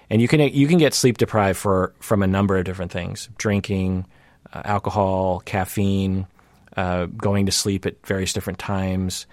[0.09, 3.29] And you can you can get sleep deprived for from a number of different things:
[3.37, 4.05] drinking,
[4.53, 6.27] uh, alcohol, caffeine,
[6.77, 9.25] uh, going to sleep at various different times,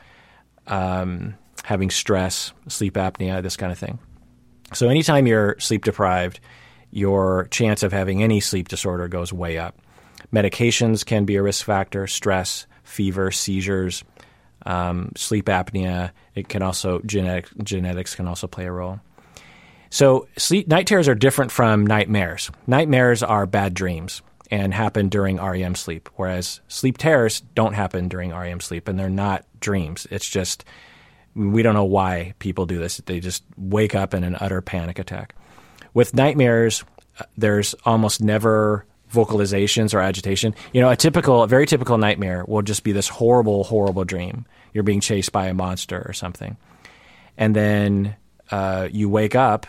[0.66, 3.98] um, having stress, sleep apnea, this kind of thing.
[4.74, 6.40] So anytime you're sleep deprived,
[6.90, 9.78] your chance of having any sleep disorder goes way up.
[10.32, 14.04] Medications can be a risk factor: stress, fever, seizures,
[14.66, 16.10] um, sleep apnea.
[16.34, 19.00] It can also genetic, genetics can also play a role.
[19.90, 22.50] So sleep night terrors are different from nightmares.
[22.66, 28.30] Nightmares are bad dreams and happen during REM sleep, whereas sleep terrors don't happen during
[28.30, 30.06] REM sleep and they're not dreams.
[30.10, 30.64] It's just
[31.34, 32.98] we don't know why people do this.
[32.98, 35.34] They just wake up in an utter panic attack.
[35.94, 36.84] With nightmares,
[37.18, 40.54] uh, there's almost never vocalizations or agitation.
[40.72, 44.46] You know, a typical, a very typical nightmare will just be this horrible, horrible dream.
[44.72, 46.56] You're being chased by a monster or something,
[47.36, 48.16] and then
[48.50, 49.66] uh, you wake up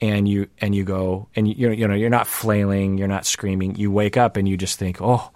[0.00, 3.74] and you and you go and you you know you're not flailing, you're not screaming.
[3.74, 5.30] You wake up and you just think, oh.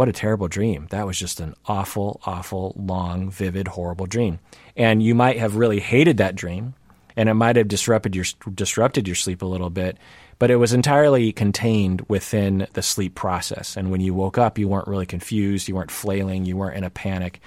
[0.00, 0.86] What a terrible dream.
[0.92, 4.38] That was just an awful, awful, long, vivid, horrible dream.
[4.74, 6.72] And you might have really hated that dream,
[7.16, 9.98] and it might have disrupted your disrupted your sleep a little bit
[10.38, 13.76] but it was entirely contained within the sleep process.
[13.76, 16.84] And when you woke up, you weren't really confused, you weren't flailing, you weren't in
[16.84, 17.42] a panic.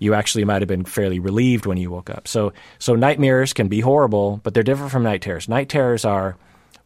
[0.00, 2.26] You actually might have been fairly relieved when you woke up.
[2.26, 5.48] So, so nightmares can be horrible, but they're different from night terrors.
[5.48, 6.36] Night terrors are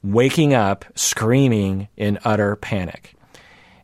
[0.02, 3.14] waking up screaming in utter panic.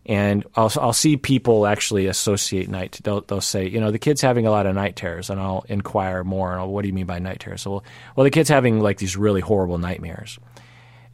[0.07, 3.01] And I'll, I'll see people actually associate night.
[3.03, 5.65] They'll, they'll say, you know, the kid's having a lot of night terrors, and I'll
[5.69, 6.53] inquire more.
[6.53, 7.63] And I'll, what do you mean by night terrors?
[7.63, 7.85] So, well,
[8.17, 10.39] well, the kid's having like these really horrible nightmares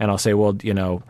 [0.00, 1.02] and I'll say, well, you know,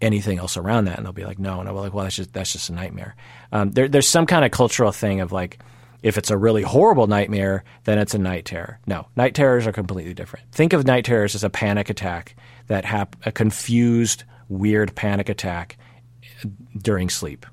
[0.00, 2.16] anything else around that, and they'll be like, no, and I'll be like, well, that's
[2.16, 3.16] just that's just a nightmare.
[3.52, 5.58] Um, there, there's some kind of cultural thing of like,
[6.02, 8.78] if it's a really horrible nightmare, then it's a night terror.
[8.86, 10.50] No, night terrors are completely different.
[10.52, 12.36] Think of night terrors as a panic attack
[12.68, 15.76] that hap- a confused, weird panic attack
[16.76, 17.46] during sleep.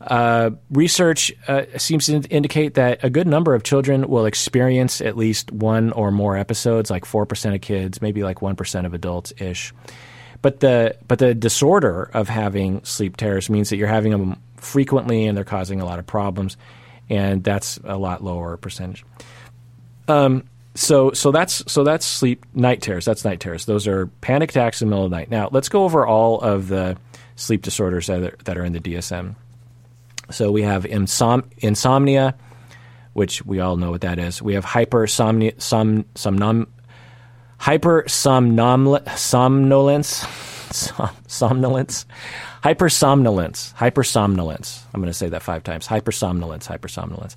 [0.00, 5.16] Uh, research uh, seems to indicate that a good number of children will experience at
[5.16, 9.74] least one or more episodes, like 4% of kids, maybe like 1% of adults ish.
[10.40, 15.26] But the, but the disorder of having sleep terrors means that you're having them frequently
[15.26, 16.56] and they're causing a lot of problems,
[17.10, 19.04] and that's a lot lower percentage.
[20.06, 23.04] Um, so so that's so that's sleep night terrors.
[23.04, 23.64] That's night terrors.
[23.64, 25.30] Those are panic attacks in the middle of the night.
[25.30, 26.96] Now let's go over all of the
[27.38, 29.36] sleep disorders that are, that are in the DSM.
[30.30, 32.34] So we have insom- insomnia,
[33.12, 34.42] which we all know what that is.
[34.42, 36.66] We have hypersomnia, som, somnom,
[37.60, 40.26] hypersomnolence,
[40.72, 42.06] som, somnolence,
[42.62, 44.82] hypersomnolence, hypersomnolence.
[44.92, 45.86] I'm going to say that five times.
[45.86, 47.36] Hypersomnolence, hypersomnolence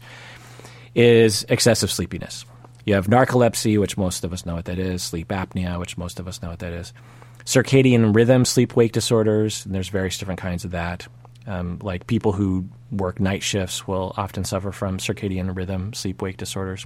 [0.95, 2.45] is excessive sleepiness.
[2.85, 6.19] You have narcolepsy, which most of us know what that is, sleep apnea, which most
[6.19, 6.91] of us know what that is,
[7.45, 11.07] circadian rhythm sleep wake disorders, and there's various different kinds of that.
[11.47, 16.37] Um, like people who work night shifts will often suffer from circadian rhythm sleep wake
[16.37, 16.85] disorders.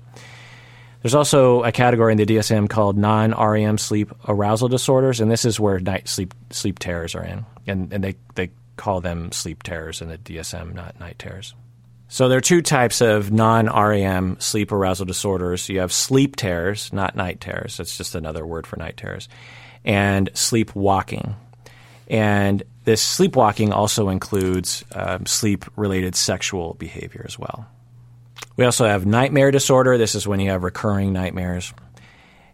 [1.02, 5.46] There's also a category in the DSM called non REM sleep arousal disorders, and this
[5.46, 9.64] is where night sleep sleep terrors are in, and and they they call them sleep
[9.64, 11.54] terrors in the DSM, not night terrors.
[12.08, 15.68] So there are two types of non REM sleep arousal disorders.
[15.70, 17.78] You have sleep terrors, not night terrors.
[17.78, 19.28] That's just another word for night terrors,
[19.86, 21.36] and sleepwalking.
[22.08, 27.68] And this sleepwalking also includes um, sleep related sexual behavior as well.
[28.58, 29.98] We also have nightmare disorder.
[29.98, 31.74] This is when you have recurring nightmares.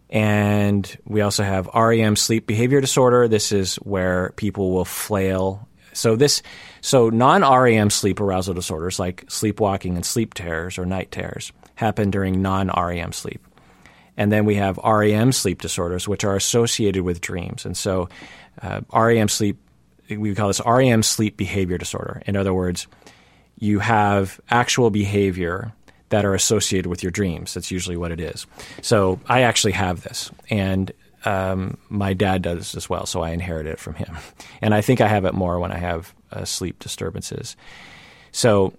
[0.09, 3.27] And we also have REM sleep behavior disorder.
[3.27, 5.67] This is where people will flail.
[5.93, 6.41] So this
[6.81, 12.41] so non-REM sleep arousal disorders like sleepwalking and sleep terrors or night terrors happen during
[12.41, 13.45] non-REM sleep.
[14.17, 17.65] And then we have REM sleep disorders which are associated with dreams.
[17.65, 18.09] And so
[18.61, 19.57] uh, REM sleep
[20.17, 22.21] we call this REM sleep behavior disorder.
[22.25, 22.87] In other words,
[23.57, 25.73] you have actual behavior
[26.09, 27.53] that are associated with your dreams.
[27.53, 28.45] That's usually what it is.
[28.81, 30.91] So I actually have this, and
[31.23, 33.05] um, my dad does as well.
[33.05, 34.17] So I inherited it from him,
[34.61, 37.55] and I think I have it more when I have uh, sleep disturbances.
[38.31, 38.73] So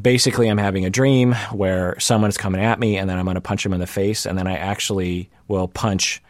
[0.00, 3.40] basically, I'm having a dream where someone's coming at me, and then I'm going to
[3.40, 6.22] punch him in the face, and then I actually will punch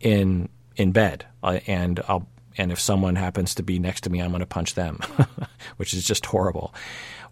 [0.00, 2.26] in in bed, uh, and I'll
[2.58, 5.00] and if someone happens to be next to me, I'm going to punch them,
[5.76, 6.74] which is just horrible,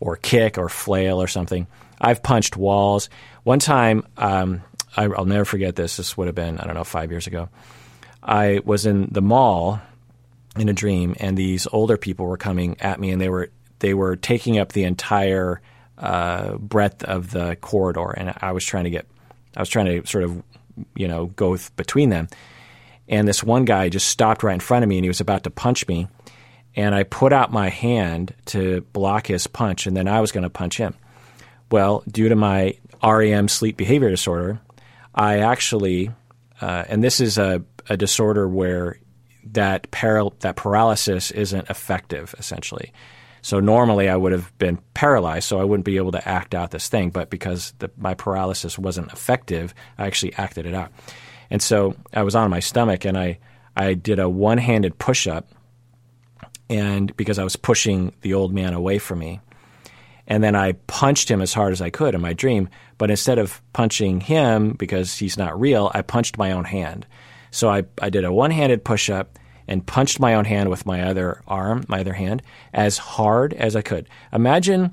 [0.01, 1.67] or kick or flail or something.
[2.01, 3.09] I've punched walls.
[3.43, 4.63] One time, um,
[4.97, 5.97] I, will never forget this.
[5.97, 7.49] This would have been I don't know five years ago.
[8.23, 9.81] I was in the mall
[10.57, 13.95] in a dream, and these older people were coming at me, and they were they
[13.95, 15.61] were taking up the entire
[15.99, 19.07] uh, breadth of the corridor, and I was trying to get
[19.57, 20.43] I was trying to sort of
[20.95, 22.29] you know go between them.
[23.09, 25.45] And this one guy just stopped right in front of me and he was about
[25.45, 26.09] to punch me.
[26.77, 30.43] And i put out my hand to block his punch and then i was going
[30.43, 30.95] to punch him.
[31.71, 34.61] Well due to my rem sleep behavior disorder
[35.15, 36.11] i actually
[36.61, 38.99] uh, and this is a, a disorder where
[39.53, 42.93] that paral- that paralysis isn't effective essentially
[43.45, 46.71] so normally I would have been paralyzed, so I wouldn't be able to act out
[46.71, 47.11] this thing.
[47.11, 50.91] But because the, my paralysis wasn't effective, I actually acted it out.
[51.51, 53.39] And so I was on my stomach and I,
[53.77, 55.51] I did a one handed push up
[56.71, 59.41] and because I was pushing the old man away from me.
[60.27, 62.71] And then I punched him as hard as I could in my dream.
[62.97, 67.07] But instead of punching him because he's not real, I punched my own hand.
[67.51, 70.87] So I, I did a one handed push up and punched my own hand with
[70.87, 74.09] my other arm, my other hand, as hard as I could.
[74.33, 74.93] Imagine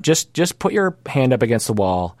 [0.00, 2.16] just just put your hand up against the wall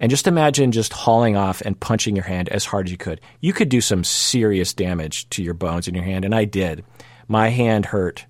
[0.00, 3.20] and just imagine just hauling off and punching your hand as hard as you could.
[3.40, 6.84] You could do some serious damage to your bones in your hand, and I did.
[7.28, 8.26] My hand hurt.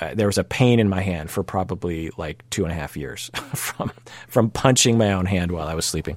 [0.00, 2.96] Uh, there was a pain in my hand for probably like two and a half
[2.96, 3.92] years from
[4.28, 6.16] from punching my own hand while I was sleeping.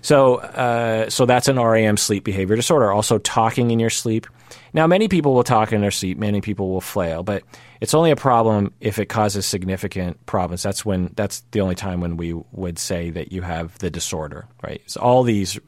[0.00, 2.92] So, uh, so that's an REM sleep behavior disorder.
[2.92, 4.26] Also, talking in your sleep.
[4.72, 6.18] Now, many people will talk in their sleep.
[6.18, 7.42] Many people will flail, but
[7.80, 10.62] it's only a problem if it causes significant problems.
[10.62, 14.46] That's when that's the only time when we would say that you have the disorder,
[14.62, 14.82] right?
[14.86, 15.58] So all these,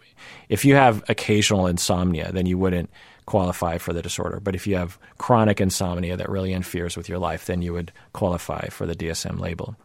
[0.49, 2.91] if you have occasional insomnia, then you wouldn't
[3.27, 4.41] qualify for the disorder.
[4.41, 7.93] But if you have chronic insomnia that really interferes with your life, then you would
[8.13, 9.77] qualify for the DSM label.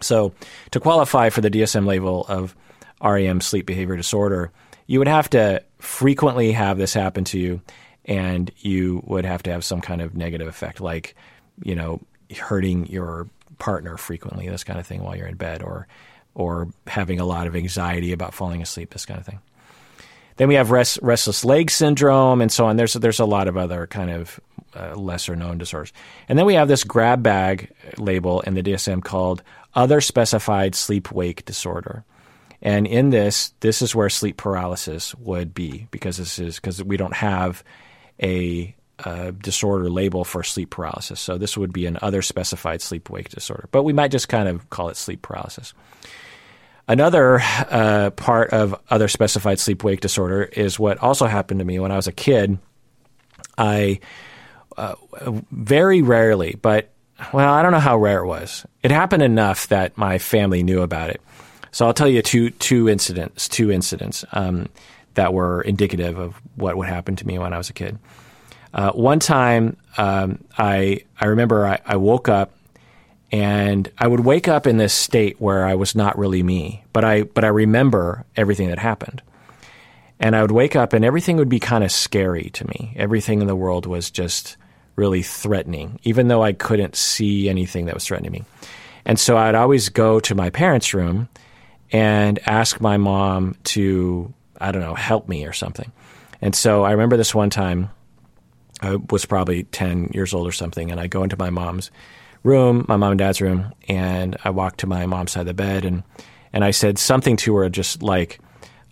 [0.00, 0.32] So
[0.70, 2.56] to qualify for the DSM label of
[3.02, 4.52] REM sleep behavior disorder,
[4.86, 7.60] you would have to frequently have this happen to you
[8.04, 11.14] and you would have to have some kind of negative effect like
[11.62, 12.00] you know,
[12.36, 15.86] hurting your partner frequently, this kind of thing, while you're in bed, or
[16.34, 19.40] or having a lot of anxiety about falling asleep, this kind of thing.
[20.36, 22.76] Then we have rest, restless leg syndrome and so on.
[22.76, 24.40] There's there's a lot of other kind of
[24.74, 25.92] uh, lesser known disorders.
[26.28, 29.42] And then we have this grab bag label in the DSM called
[29.74, 32.04] other specified sleep wake disorder.
[32.64, 36.96] And in this, this is where sleep paralysis would be because this is because we
[36.96, 37.64] don't have
[38.20, 41.20] a uh, disorder label for sleep paralysis.
[41.20, 44.48] So this would be an other specified sleep wake disorder, but we might just kind
[44.48, 45.74] of call it sleep paralysis.
[46.88, 51.78] Another uh, part of other specified sleep wake disorder is what also happened to me
[51.78, 52.58] when I was a kid.
[53.56, 54.00] I
[54.76, 54.94] uh,
[55.50, 56.90] very rarely, but
[57.32, 58.66] well, I don't know how rare it was.
[58.82, 61.20] It happened enough that my family knew about it.
[61.70, 64.68] So I'll tell you two two incidents, two incidents um,
[65.14, 67.98] that were indicative of what would happen to me when I was a kid.
[68.74, 72.52] Uh, one time, um, I I remember I, I, woke up,
[73.30, 77.04] and I would wake up in this state where I was not really me, but
[77.04, 79.20] I but I remember everything that happened,
[80.18, 82.94] and I would wake up and everything would be kind of scary to me.
[82.96, 84.56] Everything in the world was just
[84.96, 88.44] really threatening, even though I couldn't see anything that was threatening me.
[89.04, 91.28] And so I'd always go to my parents' room
[91.90, 95.92] and ask my mom to I don't know help me or something.
[96.40, 97.90] And so I remember this one time
[98.82, 101.90] I was probably 10 years old or something, and I go into my mom's
[102.42, 105.54] room, my mom and dad's room, and I walk to my mom's side of the
[105.54, 106.02] bed, and
[106.52, 108.40] and I said something to her, just like,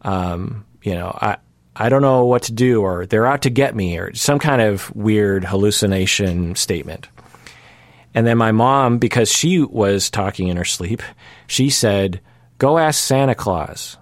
[0.03, 1.39] um, you know, I
[1.75, 4.63] I don't know what to do, or they're out to get me, or some kind
[4.63, 7.09] of weird hallucination statement.
[8.15, 11.03] And then my mom, because she was talking in her sleep,
[11.49, 12.21] she said,
[12.59, 13.99] "Go ask Santa Claus."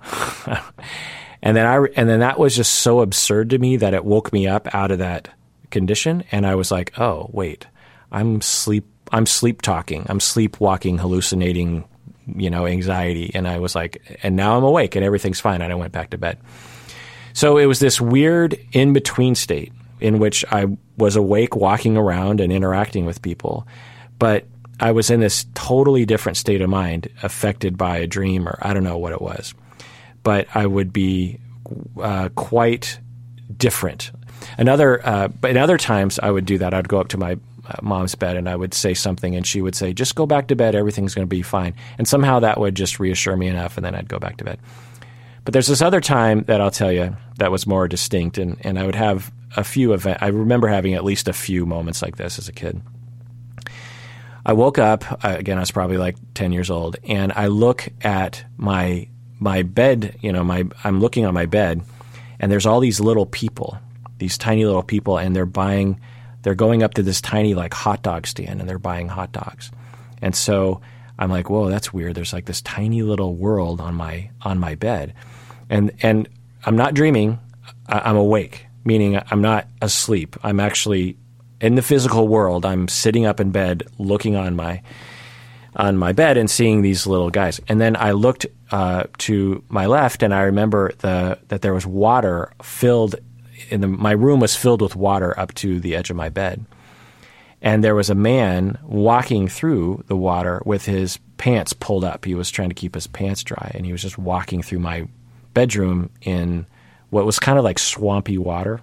[1.43, 4.32] and then I and then that was just so absurd to me that it woke
[4.32, 5.28] me up out of that
[5.70, 7.66] condition, and I was like, oh wait,
[8.11, 11.84] I'm sleep I'm sleep talking, I'm sleepwalking, hallucinating,
[12.26, 15.72] you know, anxiety, and I was like, and now I'm awake and everything's fine, and
[15.72, 16.39] I went back to bed.
[17.32, 20.66] So it was this weird in between state in which I
[20.97, 23.66] was awake, walking around, and interacting with people.
[24.18, 24.47] But
[24.80, 28.74] I was in this totally different state of mind, affected by a dream, or I
[28.74, 29.55] don't know what it was.
[30.29, 31.39] But I would be
[31.99, 33.01] uh, quite
[33.57, 34.11] different.
[34.59, 36.74] Another, uh, but in other times, I would do that.
[36.74, 39.62] I'd go up to my uh, mom's bed and I would say something, and she
[39.62, 40.74] would say, "Just go back to bed.
[40.74, 43.95] Everything's going to be fine." And somehow that would just reassure me enough, and then
[43.95, 44.59] I'd go back to bed.
[45.47, 48.79] But there's this other time that I'll tell you that was more distinct, and, and
[48.79, 50.22] I would have a few events.
[50.22, 52.83] I remember having at least a few moments like this as a kid.
[54.45, 55.57] I woke up again.
[55.57, 59.09] I was probably like ten years old, and I look at my
[59.39, 60.16] my bed.
[60.20, 61.82] You know, my I'm looking on my bed,
[62.41, 63.78] and there's all these little people,
[64.18, 66.01] these tiny little people, and they're buying.
[66.43, 69.70] They're going up to this tiny like hot dog stand, and they're buying hot dogs,
[70.22, 70.80] and so
[71.18, 72.14] I'm like, whoa, that's weird.
[72.14, 75.14] There's like this tiny little world on my on my bed,
[75.68, 76.28] and and
[76.64, 77.39] I'm not dreaming.
[77.89, 80.36] I'm awake, meaning I'm not asleep.
[80.43, 81.16] I'm actually
[81.61, 82.64] in the physical world.
[82.64, 84.82] I'm sitting up in bed, looking on my
[85.76, 87.61] on my bed and seeing these little guys.
[87.68, 91.87] And then I looked uh, to my left, and I remember the that there was
[91.87, 93.16] water filled
[93.71, 96.64] in the my room was filled with water up to the edge of my bed
[97.61, 102.25] and there was a man walking through the water with his pants pulled up.
[102.25, 105.09] He was trying to keep his pants dry, and he was just walking through my
[105.55, 106.66] bedroom in
[107.11, 108.81] what was kind of like swampy water.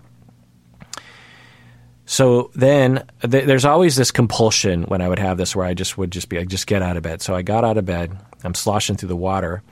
[2.05, 5.97] So then th- there's always this compulsion when I would have this where I just
[5.97, 7.21] would just be like, just get out of bed.
[7.21, 8.15] So I got out of bed.
[8.43, 9.63] I'm sloshing through the water,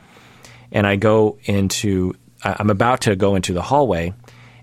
[0.74, 2.16] and I go into.
[2.44, 4.14] I'm about to go into the hallway,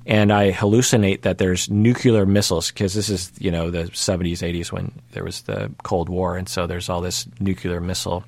[0.06, 4.72] and I hallucinate that there's nuclear missiles because this is you know the 70s 80s
[4.72, 8.24] when there was the Cold War and so there's all this nuclear missile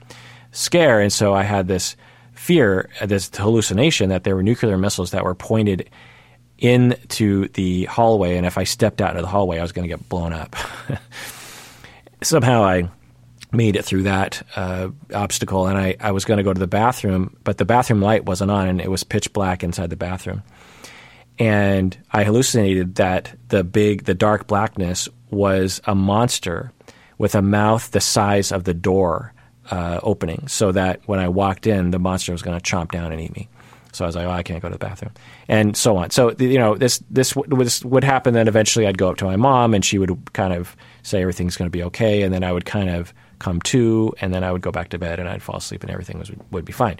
[0.52, 1.96] scare and so I had this
[2.34, 5.90] fear uh, this hallucination that there were nuclear missiles that were pointed
[6.58, 9.94] into the hallway and if I stepped out into the hallway I was going to
[9.94, 10.54] get blown up
[12.22, 12.88] somehow I
[13.52, 16.66] made it through that uh, obstacle and I, I was going to go to the
[16.66, 20.42] bathroom but the bathroom light wasn't on and it was pitch black inside the bathroom
[21.38, 26.72] and I hallucinated that the big, the dark blackness was a monster
[27.18, 29.32] with a mouth the size of the door
[29.70, 33.12] uh, opening, so that when I walked in, the monster was going to chomp down
[33.12, 33.48] and eat me.
[33.92, 35.12] So I was like, oh, I can't go to the bathroom,
[35.48, 36.10] and so on.
[36.10, 38.34] So you know, this this this would happen.
[38.34, 41.56] Then eventually, I'd go up to my mom, and she would kind of say everything's
[41.56, 44.52] going to be okay, and then I would kind of come to, and then I
[44.52, 46.98] would go back to bed, and I'd fall asleep, and everything was would be fine.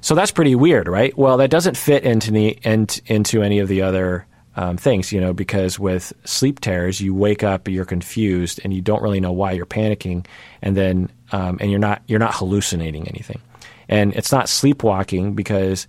[0.00, 1.16] So that's pretty weird, right?
[1.16, 5.32] Well, that doesn't fit into the into any of the other um, things, you know,
[5.32, 9.52] because with sleep terrors, you wake up, you're confused, and you don't really know why
[9.52, 10.26] you're panicking,
[10.62, 13.40] and then um, and you're not you're not hallucinating anything,
[13.88, 15.86] and it's not sleepwalking because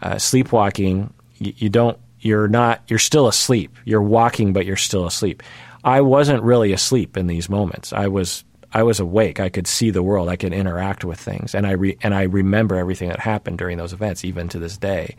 [0.00, 3.76] uh, sleepwalking you, you don't you're not you're still asleep.
[3.84, 5.42] You're walking, but you're still asleep.
[5.84, 7.92] I wasn't really asleep in these moments.
[7.92, 9.40] I was I was awake.
[9.40, 10.28] I could see the world.
[10.28, 13.78] I could interact with things, and I re- and I remember everything that happened during
[13.78, 15.16] those events, even to this day.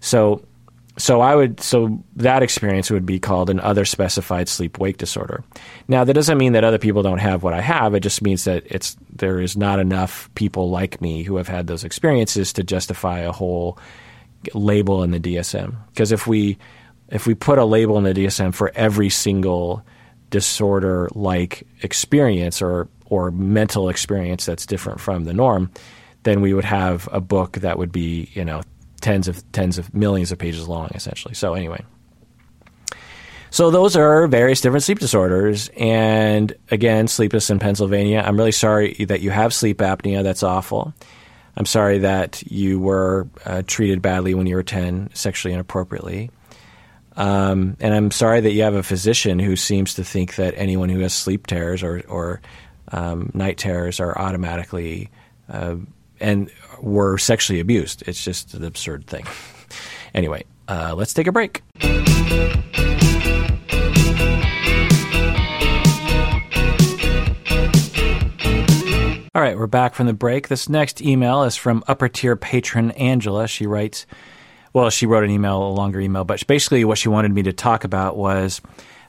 [0.00, 0.44] So,
[0.98, 5.44] so I would so that experience would be called an other specified sleep wake disorder.
[5.86, 7.94] Now, that doesn't mean that other people don't have what I have.
[7.94, 11.68] It just means that it's there is not enough people like me who have had
[11.68, 13.78] those experiences to justify a whole
[14.54, 15.76] label in the DSM.
[15.88, 16.58] Because if we
[17.08, 19.84] if we put a label in the DSM for every single
[20.30, 25.70] disorder like experience or or mental experience that's different from the norm,
[26.24, 28.62] then we would have a book that would be, you know,
[29.00, 31.34] tens of tens of millions of pages long essentially.
[31.34, 31.84] So anyway.
[33.50, 38.22] So those are various different sleep disorders and again, sleepless in Pennsylvania.
[38.26, 40.22] I'm really sorry that you have sleep apnea.
[40.22, 40.92] That's awful.
[41.56, 46.30] I'm sorry that you were uh, treated badly when you were 10, sexually inappropriately.
[47.16, 50.88] Um, and I'm sorry that you have a physician who seems to think that anyone
[50.88, 52.40] who has sleep terrors or, or
[52.92, 55.10] um, night terrors are automatically
[55.48, 55.76] uh,
[56.20, 56.50] and
[56.80, 58.02] were sexually abused.
[58.06, 59.26] It's just an absurd thing.
[60.14, 61.62] anyway, uh, let's take a break.
[69.34, 70.48] All right, we're back from the break.
[70.48, 73.46] This next email is from upper tier patron Angela.
[73.46, 74.06] She writes,
[74.76, 77.52] well, she wrote an email, a longer email, but basically what she wanted me to
[77.54, 78.60] talk about was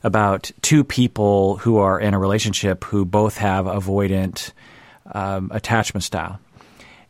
[0.02, 4.54] about two people who are in a relationship who both have avoidant
[5.12, 6.40] um, attachment style.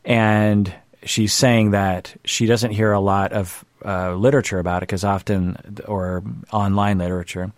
[0.03, 5.03] And she's saying that she doesn't hear a lot of uh, literature about it because
[5.03, 7.51] often, or online literature,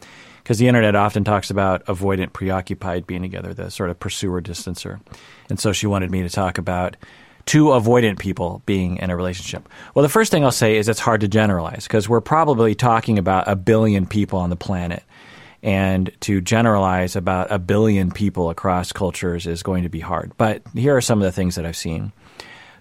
[0.44, 5.00] because the internet often talks about avoidant, preoccupied being together, the sort of pursuer distancer.
[5.50, 6.98] And so she wanted me to talk about
[7.50, 9.68] two avoidant people being in a relationship.
[9.96, 13.18] Well, the first thing I'll say is it's hard to generalize because we're probably talking
[13.18, 15.02] about a billion people on the planet.
[15.64, 20.32] And to generalize about a billion people across cultures is going to be hard.
[20.38, 22.14] But here are some of the things that I've seen.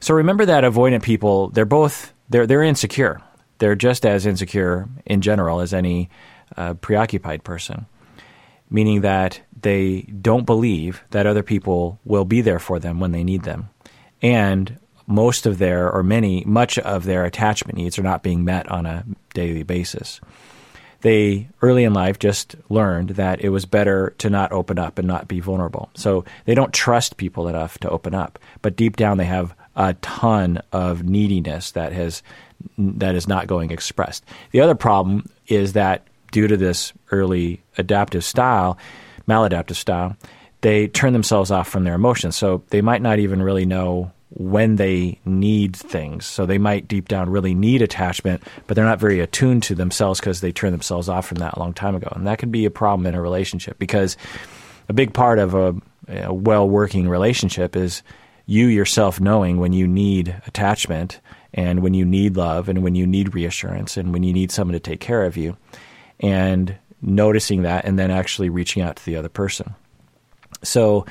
[0.01, 3.23] So remember that avoidant people, they're both they're they're insecure.
[3.57, 6.11] They're just as insecure in general as any
[6.59, 7.87] uh, preoccupied person,
[8.69, 13.25] meaning that they don't believe that other people will be there for them when they
[13.25, 13.71] need them
[14.23, 18.71] and most of their or many much of their attachment needs are not being met
[18.71, 19.05] on a
[19.35, 20.21] daily basis.
[21.01, 25.07] They early in life just learned that it was better to not open up and
[25.07, 25.91] not be vulnerable.
[25.95, 28.39] So they don't trust people enough to open up.
[28.63, 32.23] But deep down they have a ton of neediness that has
[32.77, 34.25] that is not going expressed.
[34.51, 38.77] The other problem is that due to this early adaptive style
[39.29, 40.17] maladaptive style
[40.61, 42.37] they turn themselves off from their emotions.
[42.37, 46.27] So they might not even really know when they need things.
[46.27, 50.21] So they might deep down really need attachment, but they're not very attuned to themselves
[50.21, 52.09] because they turned themselves off from that a long time ago.
[52.15, 54.17] And that can be a problem in a relationship because
[54.89, 55.75] a big part of a,
[56.09, 58.03] a well working relationship is
[58.47, 61.21] you yourself knowing when you need attachment
[61.55, 64.73] and when you need love and when you need reassurance and when you need someone
[64.75, 65.57] to take care of you
[66.21, 69.75] and noticing that and then actually reaching out to the other person.
[70.63, 71.07] So,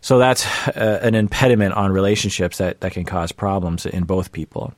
[0.00, 4.74] so that's uh, an impediment on relationships that, that can cause problems in both people.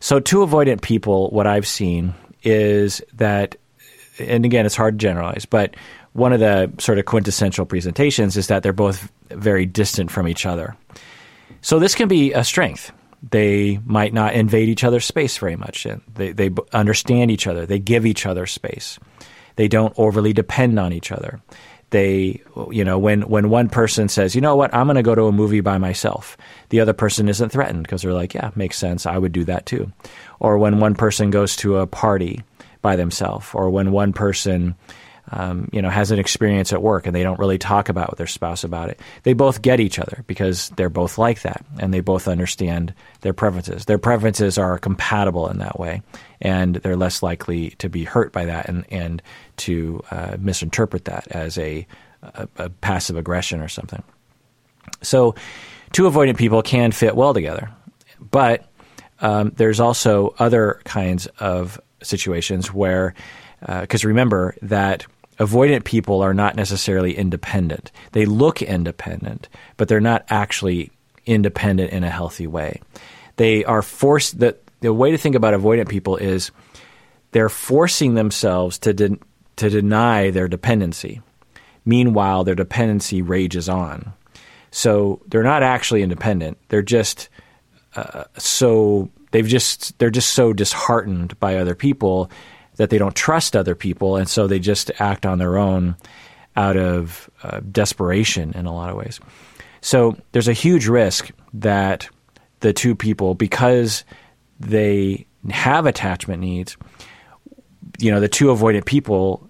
[0.00, 3.56] So, two avoidant people, what I've seen is that,
[4.18, 5.76] and again, it's hard to generalize, but
[6.12, 10.46] one of the sort of quintessential presentations is that they're both very distant from each
[10.46, 10.76] other.
[11.62, 12.92] So, this can be a strength.
[13.30, 15.86] They might not invade each other's space very much.
[16.14, 18.98] They, they understand each other, they give each other space,
[19.56, 21.40] they don't overly depend on each other
[21.94, 22.42] they
[22.72, 24.74] you know when when one person says you know what?
[24.74, 26.36] I'm going to go to a movie by myself
[26.70, 29.06] the other person isn't threatened because they're like yeah makes sense.
[29.06, 29.92] I would do that too.
[30.40, 32.42] Or when one person goes to a party
[32.82, 34.74] by themselves or when one person
[35.30, 38.18] um, you know, has an experience at work and they don't really talk about with
[38.18, 39.00] their spouse about it.
[39.22, 43.32] They both get each other because they're both like that and they both understand their
[43.32, 43.86] preferences.
[43.86, 46.02] Their preferences are compatible in that way
[46.40, 49.22] and they're less likely to be hurt by that and, and
[49.58, 51.86] to uh, misinterpret that as a,
[52.22, 54.02] a, a passive aggression or something.
[55.00, 55.34] So,
[55.92, 57.70] two avoidant people can fit well together,
[58.20, 58.68] but
[59.20, 63.14] um, there's also other kinds of situations where,
[63.60, 65.06] because uh, remember that
[65.38, 67.90] avoidant people are not necessarily independent.
[68.12, 70.90] They look independent, but they're not actually
[71.26, 72.80] independent in a healthy way.
[73.36, 74.38] They are forced.
[74.38, 76.50] The, the way to think about avoidant people is
[77.32, 79.18] they're forcing themselves to de-
[79.56, 81.20] to deny their dependency.
[81.84, 84.12] Meanwhile, their dependency rages on.
[84.70, 86.58] So they're not actually independent.
[86.68, 87.28] They're just
[87.96, 92.30] uh, so they've just they're just so disheartened by other people
[92.76, 95.96] that they don't trust other people, and so they just act on their own
[96.56, 99.20] out of uh, desperation in a lot of ways.
[99.80, 102.08] So there's a huge risk that
[102.60, 104.04] the two people, because
[104.60, 106.76] they have attachment needs,
[107.98, 109.48] you know, the two avoidant people,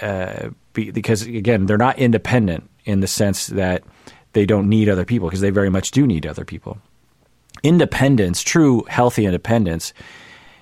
[0.00, 3.82] uh, be, because again, they're not independent in the sense that
[4.32, 6.78] they don't need other people, because they very much do need other people.
[7.62, 9.92] Independence, true healthy independence,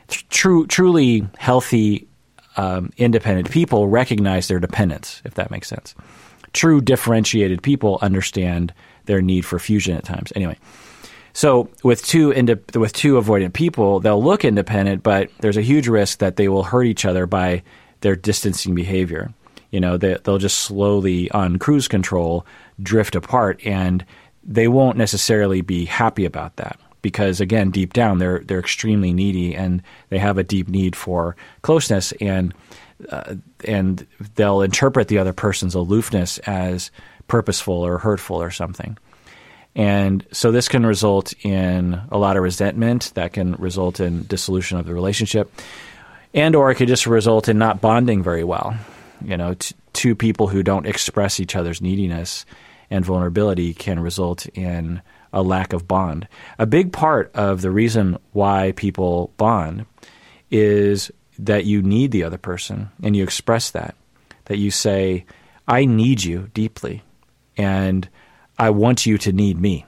[0.08, 2.06] true, truly healthy,
[2.56, 5.94] um, independent people recognize their dependence, if that makes sense.
[6.52, 8.72] True differentiated people understand
[9.06, 10.32] their need for fusion at times.
[10.36, 10.56] Anyway,
[11.32, 15.88] so with two indi- with two avoidant people, they'll look independent, but there's a huge
[15.88, 17.62] risk that they will hurt each other by
[18.00, 19.32] their distancing behavior.
[19.70, 22.46] You know, they, they'll just slowly on cruise control
[22.80, 24.04] drift apart, and
[24.44, 29.54] they won't necessarily be happy about that because again, deep down, they're they're extremely needy
[29.54, 32.54] and they have a deep need for closeness, and
[33.10, 33.34] uh,
[33.66, 36.90] and they'll interpret the other person's aloofness as
[37.28, 38.96] purposeful or hurtful or something.
[39.76, 44.78] And so this can result in a lot of resentment that can result in dissolution
[44.78, 45.52] of the relationship
[46.32, 48.76] and or it could just result in not bonding very well.
[49.22, 52.46] You know, t- two people who don't express each other's neediness
[52.90, 55.02] and vulnerability can result in
[55.34, 56.26] a lack of bond.
[56.58, 59.84] A big part of the reason why people bond
[60.50, 63.96] is that you need the other person and you express that.
[64.46, 65.26] That you say,
[65.66, 67.02] I need you deeply
[67.56, 68.08] and
[68.58, 69.84] I want you to need me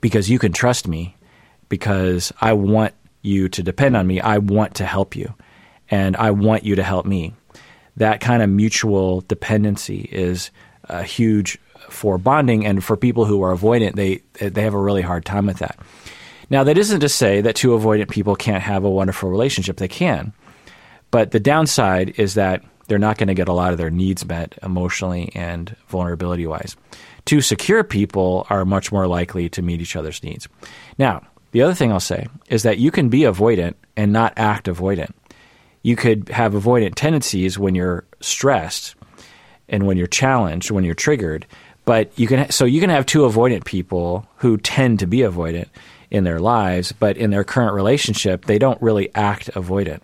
[0.00, 1.16] because you can trust me
[1.68, 4.20] because I want you to depend on me.
[4.20, 5.34] I want to help you
[5.90, 7.34] and I want you to help me.
[7.96, 10.50] That kind of mutual dependency is
[10.84, 11.58] a huge
[11.88, 15.46] for bonding, and for people who are avoidant, they they have a really hard time
[15.46, 15.78] with that.
[16.50, 19.76] Now, that isn't to say that two avoidant people can't have a wonderful relationship.
[19.76, 20.32] They can,
[21.10, 24.26] but the downside is that they're not going to get a lot of their needs
[24.26, 26.76] met emotionally and vulnerability wise.
[27.24, 30.48] Two secure people are much more likely to meet each other's needs.
[30.98, 31.22] Now,
[31.52, 35.12] the other thing I'll say is that you can be avoidant and not act avoidant.
[35.82, 38.96] You could have avoidant tendencies when you're stressed
[39.68, 41.46] and when you're challenged, when you're triggered,
[41.90, 45.66] but you can so you can have two avoidant people who tend to be avoidant
[46.08, 49.98] in their lives, but in their current relationship, they don't really act avoidant.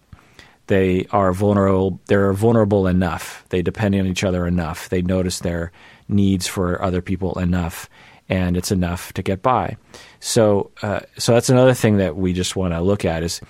[0.66, 2.00] They are vulnerable.
[2.06, 3.44] They're vulnerable enough.
[3.50, 4.88] They depend on each other enough.
[4.88, 5.70] They notice their
[6.08, 7.88] needs for other people enough,
[8.28, 9.76] and it's enough to get by.
[10.18, 13.40] So, uh, so that's another thing that we just want to look at is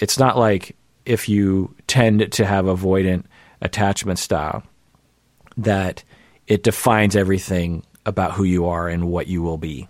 [0.00, 0.76] it's not like
[1.06, 3.24] if you tend to have avoidant
[3.62, 4.64] attachment style
[5.56, 6.04] that
[6.50, 9.88] it defines everything about who you are and what you will be.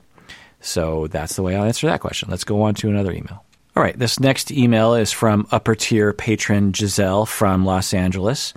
[0.60, 2.28] So that's the way I'll answer that question.
[2.28, 3.42] Let's go on to another email.
[3.74, 8.52] All right, this next email is from upper tier patron Giselle from Los Angeles.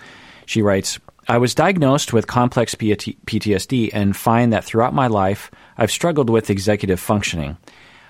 [0.45, 0.99] She writes,
[1.29, 6.49] I was diagnosed with complex PTSD and find that throughout my life, I've struggled with
[6.49, 7.55] executive functioning.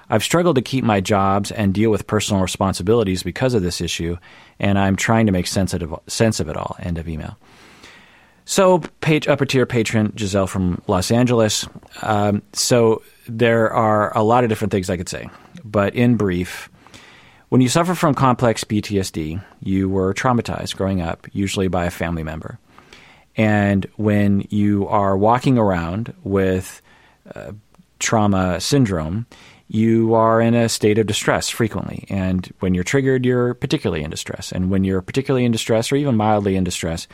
[0.10, 4.18] I've struggled to keep my jobs and deal with personal responsibilities because of this issue,
[4.60, 6.76] and I'm trying to make sense of, sense of it all.
[6.80, 7.38] End of email.
[8.46, 11.68] So, page, upper tier patron Giselle from Los Angeles.
[12.02, 15.30] Um, so, there are a lot of different things I could say,
[15.64, 16.70] but in brief,
[17.50, 22.24] when you suffer from complex PTSD, you were traumatized growing up, usually by a family
[22.24, 22.60] member.
[23.38, 26.82] And when you are walking around with
[27.34, 27.54] uh,
[28.00, 29.26] trauma syndrome,
[29.68, 32.06] you are in a state of distress frequently.
[32.10, 34.52] And when you're triggered, you're particularly in distress.
[34.52, 37.08] And when you're particularly in distress or even mildly in distress,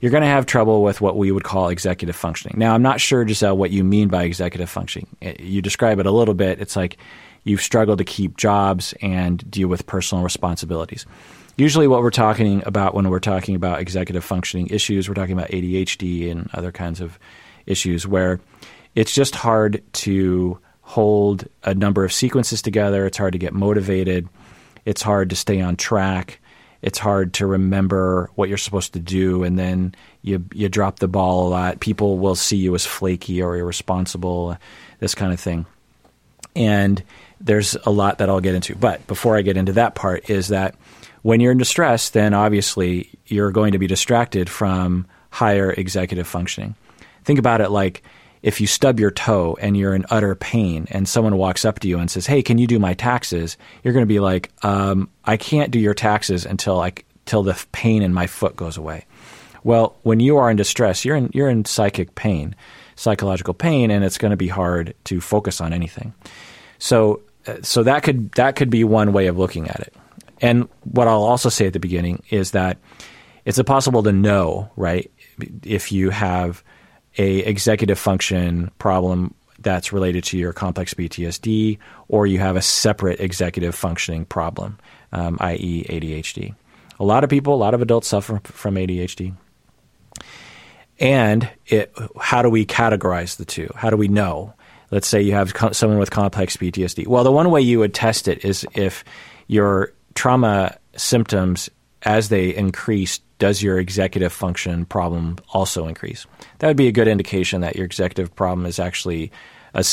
[0.00, 2.58] you're going to have trouble with what we would call executive functioning.
[2.58, 5.08] Now, I'm not sure, Giselle, uh, what you mean by executive functioning.
[5.24, 6.60] Uh, you describe it a little bit.
[6.60, 6.96] It's like
[7.44, 11.06] you've struggled to keep jobs and deal with personal responsibilities.
[11.56, 15.50] Usually, what we're talking about when we're talking about executive functioning issues, we're talking about
[15.50, 17.18] ADHD and other kinds of
[17.66, 18.40] issues where
[18.94, 23.04] it's just hard to hold a number of sequences together.
[23.04, 24.28] It's hard to get motivated.
[24.86, 26.40] It's hard to stay on track.
[26.82, 31.08] It's hard to remember what you're supposed to do, and then you you drop the
[31.08, 31.80] ball a lot.
[31.80, 34.56] People will see you as flaky or irresponsible,
[34.98, 35.66] this kind of thing.
[36.56, 37.02] And
[37.40, 38.74] there's a lot that I'll get into.
[38.74, 40.74] But before I get into that part, is that
[41.22, 46.74] when you're in distress, then obviously you're going to be distracted from higher executive functioning.
[47.24, 48.02] Think about it like
[48.42, 51.88] if you stub your toe and you're in utter pain and someone walks up to
[51.88, 53.56] you and says, Hey, can you do my taxes?
[53.82, 56.92] You're going to be like, um, I can't do your taxes until I,
[57.26, 59.04] till the pain in my foot goes away.
[59.62, 62.54] Well, when you are in distress, you're in, you're in psychic pain,
[62.96, 66.14] psychological pain, and it's going to be hard to focus on anything.
[66.78, 67.20] So
[67.62, 69.94] so that could that could be one way of looking at it.
[70.40, 72.78] And what I'll also say at the beginning is that
[73.44, 75.10] it's impossible to know, right,
[75.62, 76.62] if you have
[77.18, 83.20] a executive function problem that's related to your complex PTSD, or you have a separate
[83.20, 84.78] executive functioning problem,
[85.12, 86.54] um, i.e., ADHD.
[86.98, 89.34] A lot of people, a lot of adults suffer from ADHD.
[90.98, 93.70] And it, how do we categorize the two?
[93.74, 94.54] How do we know?
[94.90, 97.06] let's say you have co- someone with complex PTSD.
[97.06, 99.04] Well, the one way you would test it is if
[99.46, 101.70] your trauma symptoms,
[102.02, 106.26] as they increase, does your executive function problem also increase?
[106.58, 109.32] That would be a good indication that your executive problem is actually
[109.74, 109.84] a,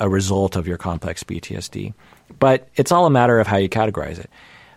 [0.00, 1.94] a result of your complex PTSD.
[2.40, 4.30] But it's all a matter of how you categorize it.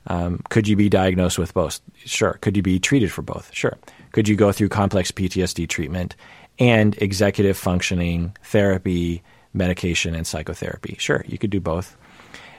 [0.06, 1.82] Um, could you be diagnosed with both?
[1.96, 2.34] Sure.
[2.42, 3.50] Could you be treated for both?
[3.52, 3.76] Sure.
[4.12, 6.16] Could you go through complex PTSD treatment
[6.60, 9.24] and executive functioning therapy
[9.56, 10.96] medication and psychotherapy.
[11.00, 11.98] Sure, you could do both.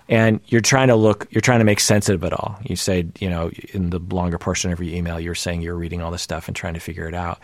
[0.08, 2.58] And you're trying to look, you're trying to make sense of it all.
[2.62, 6.00] You say, you know, in the longer portion of your email, you're saying you're reading
[6.00, 7.40] all this stuff and trying to figure it out.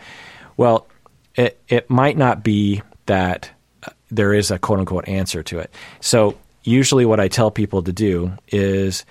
[0.55, 0.87] Well,
[1.35, 3.49] it, it might not be that
[3.85, 5.73] uh, there is a quote unquote answer to it.
[5.99, 9.03] So, usually, what I tell people to do is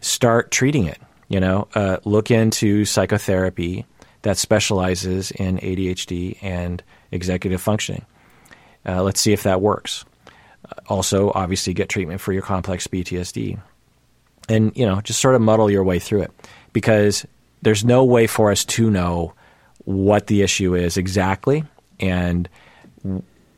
[0.00, 1.00] start treating it.
[1.28, 3.86] You know, uh, look into psychotherapy
[4.22, 8.04] that specializes in ADHD and executive functioning.
[8.86, 10.04] Uh, let's see if that works.
[10.88, 13.60] Also, obviously, get treatment for your complex PTSD.
[14.48, 16.30] And, you know, just sort of muddle your way through it
[16.72, 17.24] because
[17.62, 19.32] there's no way for us to know
[19.84, 21.64] what the issue is exactly
[21.98, 22.48] and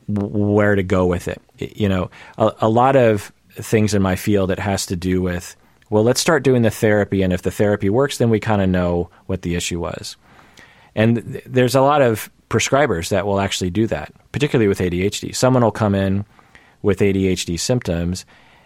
[0.07, 1.41] where to go with it.
[1.57, 5.55] You know, a, a lot of things in my field it has to do with
[5.89, 8.69] well let's start doing the therapy and if the therapy works then we kind of
[8.69, 10.15] know what the issue was
[10.97, 15.35] And th- there's a lot of prescribers that will actually do that, particularly with ADHD.
[15.35, 16.25] Someone will come in
[16.81, 18.25] with ADHD symptoms,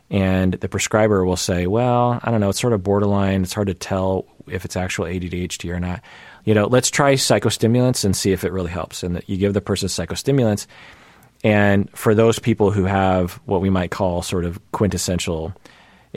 [0.10, 3.44] and the prescriber will say, "Well, I don't know, it's sort of borderline.
[3.44, 6.02] It's hard to tell if it's actual ADHD or not.
[6.44, 9.62] You know, let's try psychostimulants and see if it really helps." And you give the
[9.62, 10.68] person psychostimulants,
[11.44, 15.54] and for those people who have what we might call sort of quintessential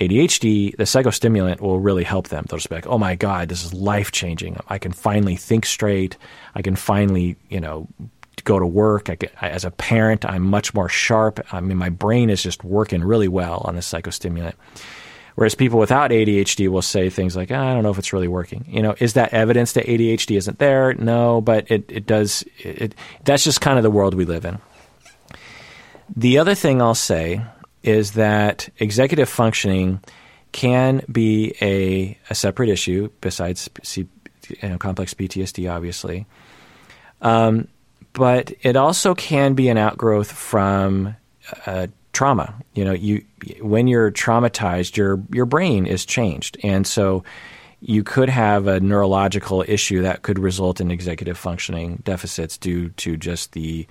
[0.00, 2.44] ADHD, the psychostimulant will really help them.
[2.48, 4.56] They'll just be like, "Oh my God, this is life changing.
[4.68, 6.16] I can finally think straight.
[6.56, 7.86] I can finally, you know,
[8.42, 9.08] go to work.
[9.08, 11.40] I, as a parent, I'm much more sharp.
[11.52, 14.54] I mean, my brain is just working really well on this psychostimulant."
[15.36, 18.64] Whereas people without ADHD will say things like, "I don't know if it's really working."
[18.68, 20.94] You know, is that evidence that ADHD isn't there?
[20.94, 22.44] No, but it it does.
[22.58, 24.58] It, it that's just kind of the world we live in.
[26.16, 27.40] The other thing I'll say
[27.82, 30.00] is that executive functioning
[30.52, 34.08] can be a, a separate issue besides you
[34.62, 36.26] know, complex PTSD, obviously.
[37.20, 37.68] Um,
[38.14, 41.14] but it also can be an outgrowth from
[41.66, 42.54] uh, trauma.
[42.72, 43.24] You know, you
[43.60, 47.24] when you're traumatized, your your brain is changed, and so
[47.80, 53.18] you could have a neurological issue that could result in executive functioning deficits due to
[53.18, 53.86] just the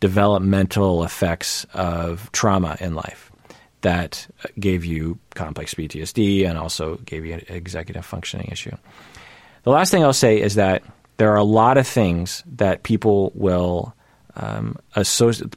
[0.00, 3.30] developmental effects of trauma in life
[3.82, 4.26] that
[4.58, 8.74] gave you complex PTSD and also gave you an executive functioning issue.
[9.64, 10.82] The last thing I'll say is that
[11.16, 13.94] there are a lot of things that people will
[14.34, 14.76] um,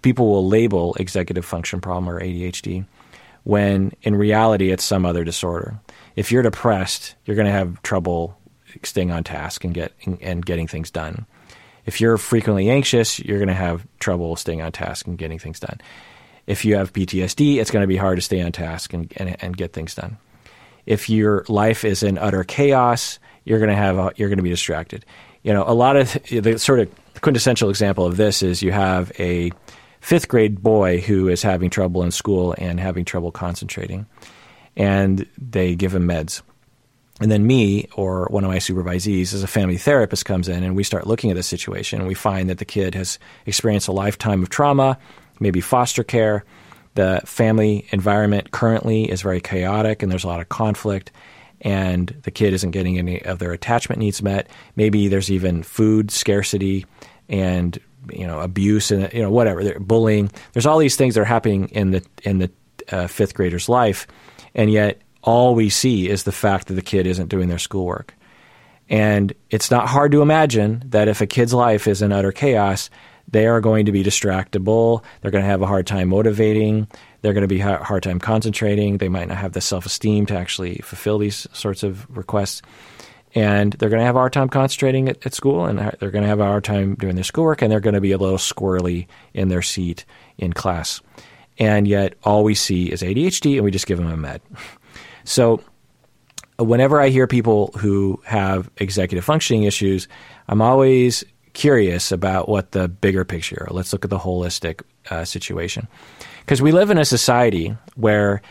[0.02, 2.86] people will label executive function problem or ADHD
[3.44, 5.80] when in reality it's some other disorder.
[6.16, 8.38] If you're depressed, you're going to have trouble
[8.84, 11.26] staying on task and get and getting things done.
[11.86, 15.60] If you're frequently anxious, you're going to have trouble staying on task and getting things
[15.60, 15.82] done.
[16.46, 19.36] If you have PTSD, it's going to be hard to stay on task and, and,
[19.42, 20.18] and get things done.
[20.86, 24.44] If your life is in utter chaos, you're going to have a, you're going to
[24.44, 25.06] be distracted.
[25.44, 26.90] You know, a lot of the sort of
[27.22, 29.52] quintessential example of this is you have a
[30.02, 34.06] fifth grade boy who is having trouble in school and having trouble concentrating,
[34.76, 36.42] and they give him meds.
[37.22, 40.76] And then me or one of my supervisees as a family therapist comes in and
[40.76, 43.92] we start looking at the situation and we find that the kid has experienced a
[43.92, 44.98] lifetime of trauma,
[45.40, 46.46] maybe foster care.
[46.96, 51.12] The family environment currently is very chaotic and there's a lot of conflict
[51.62, 54.50] and the kid isn't getting any of their attachment needs met.
[54.76, 56.86] Maybe there's even food scarcity
[57.28, 57.78] and
[58.12, 60.32] you know abuse and you know whatever bullying.
[60.54, 62.52] There's all these things that are happening in the in the
[62.92, 64.08] uh, fifth grader's life,
[64.56, 68.16] and yet all we see is the fact that the kid isn't doing their schoolwork.
[68.90, 72.90] And it's not hard to imagine that if a kid's life is in utter chaos,
[73.28, 75.04] they are going to be distractible.
[75.22, 76.88] They're going to have a hard time motivating.
[77.22, 78.98] They're going to be a hard time concentrating.
[78.98, 82.62] They might not have the self esteem to actually fulfill these sorts of requests.
[83.36, 86.24] And they're going to have a hard time concentrating at, at school, and they're going
[86.24, 88.38] to have a hard time doing their schoolwork, and they're going to be a little
[88.38, 90.04] squirrely in their seat
[90.40, 91.00] in class.
[91.60, 94.42] And yet, all we see is ADHD, and we just give them a med.
[95.26, 95.62] So
[96.58, 100.08] whenever I hear people who have executive functioning issues,
[100.48, 103.68] I'm always curious about what the bigger picture.
[103.72, 105.88] Let's look at the holistic uh, situation,
[106.50, 108.42] because we live in a society where,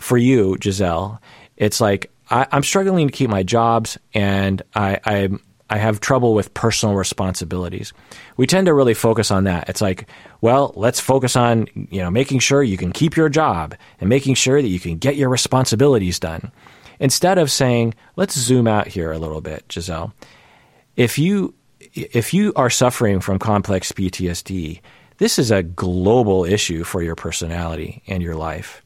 [0.00, 1.20] for you, Giselle,
[1.58, 5.28] it's like I, am struggling to keep my jobs, and I, I
[5.68, 7.92] I have trouble with personal responsibilities.
[8.38, 9.68] We tend to really focus on that.
[9.68, 10.08] It's like,
[10.40, 14.36] well, let's focus on, you know, making sure you can keep your job and making
[14.36, 16.50] sure that you can get your responsibilities done.
[16.98, 20.14] Instead of saying, let's zoom out here a little bit, Giselle.
[20.96, 21.52] If you
[21.92, 24.80] if you are suffering from complex PTSD,
[25.18, 28.82] this is a global issue for your personality and your life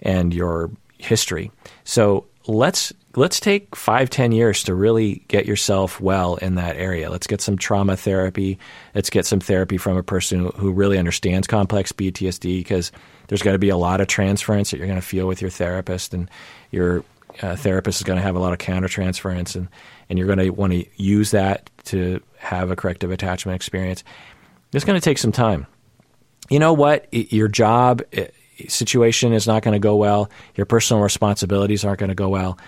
[0.00, 1.50] and your history.
[1.84, 7.10] So let's let's take five ten years to really get yourself well in that area.
[7.10, 8.58] Let's get some trauma therapy.
[8.94, 12.92] Let's get some therapy from a person who really understands complex ptsd because
[13.28, 15.50] there's going to be a lot of transference that you're going to feel with your
[15.50, 16.30] therapist and
[16.70, 17.04] your
[17.40, 19.68] uh, therapist is going to have a lot of countertransference and,
[20.10, 24.04] and you're going to want to use that to have a corrective attachment experience.
[24.72, 25.66] It's going to take some time
[26.52, 28.02] you know what your job
[28.68, 32.58] situation is not going to go well, your personal responsibilities aren't going to go well.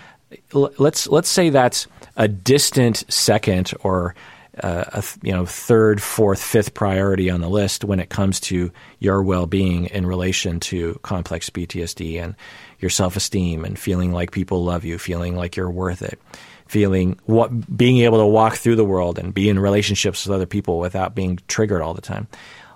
[0.53, 4.15] Let's let's say that's a distant second or
[4.61, 8.71] uh, a you know third, fourth, fifth priority on the list when it comes to
[8.99, 12.35] your well-being in relation to complex PTSD and
[12.79, 16.19] your self-esteem and feeling like people love you, feeling like you're worth it,
[16.67, 20.47] feeling what being able to walk through the world and be in relationships with other
[20.47, 22.27] people without being triggered all the time.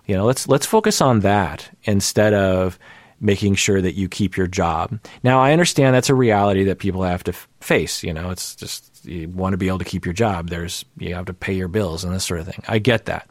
[0.09, 2.79] You know, let's let's focus on that instead of
[3.21, 4.99] making sure that you keep your job.
[5.21, 8.03] Now, I understand that's a reality that people have to f- face.
[8.03, 10.49] You know, it's just you want to be able to keep your job.
[10.49, 12.63] There's you have to pay your bills and this sort of thing.
[12.67, 13.29] I get that,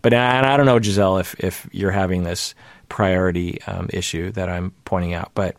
[0.00, 2.54] but and I don't know, Giselle, if if you're having this
[2.88, 5.56] priority um, issue that I'm pointing out, but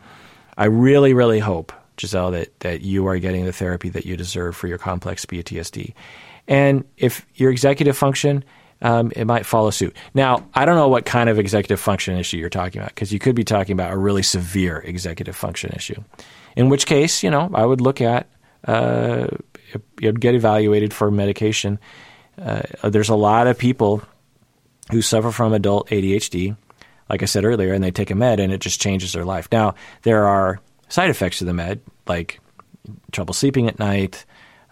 [0.57, 4.55] I really, really hope, Giselle, that that you are getting the therapy that you deserve
[4.55, 5.93] for your complex PTSD.
[6.47, 8.45] And if your executive function
[8.83, 9.95] um, it might follow suit.
[10.13, 13.17] Now, I don't know what kind of executive function issue you're talking about because you
[13.17, 16.03] could be talking about a really severe executive function issue.
[16.55, 18.29] In which case, you know, I would look at
[18.67, 19.27] uh,
[19.99, 21.79] you'd get evaluated for medication.
[22.39, 24.01] Uh, there's a lot of people
[24.91, 26.55] who suffer from adult ADHD,
[27.09, 29.47] like I said earlier, and they take a med and it just changes their life.
[29.51, 30.59] Now, there are
[30.89, 32.39] side effects to the med, like
[33.11, 34.25] trouble sleeping at night,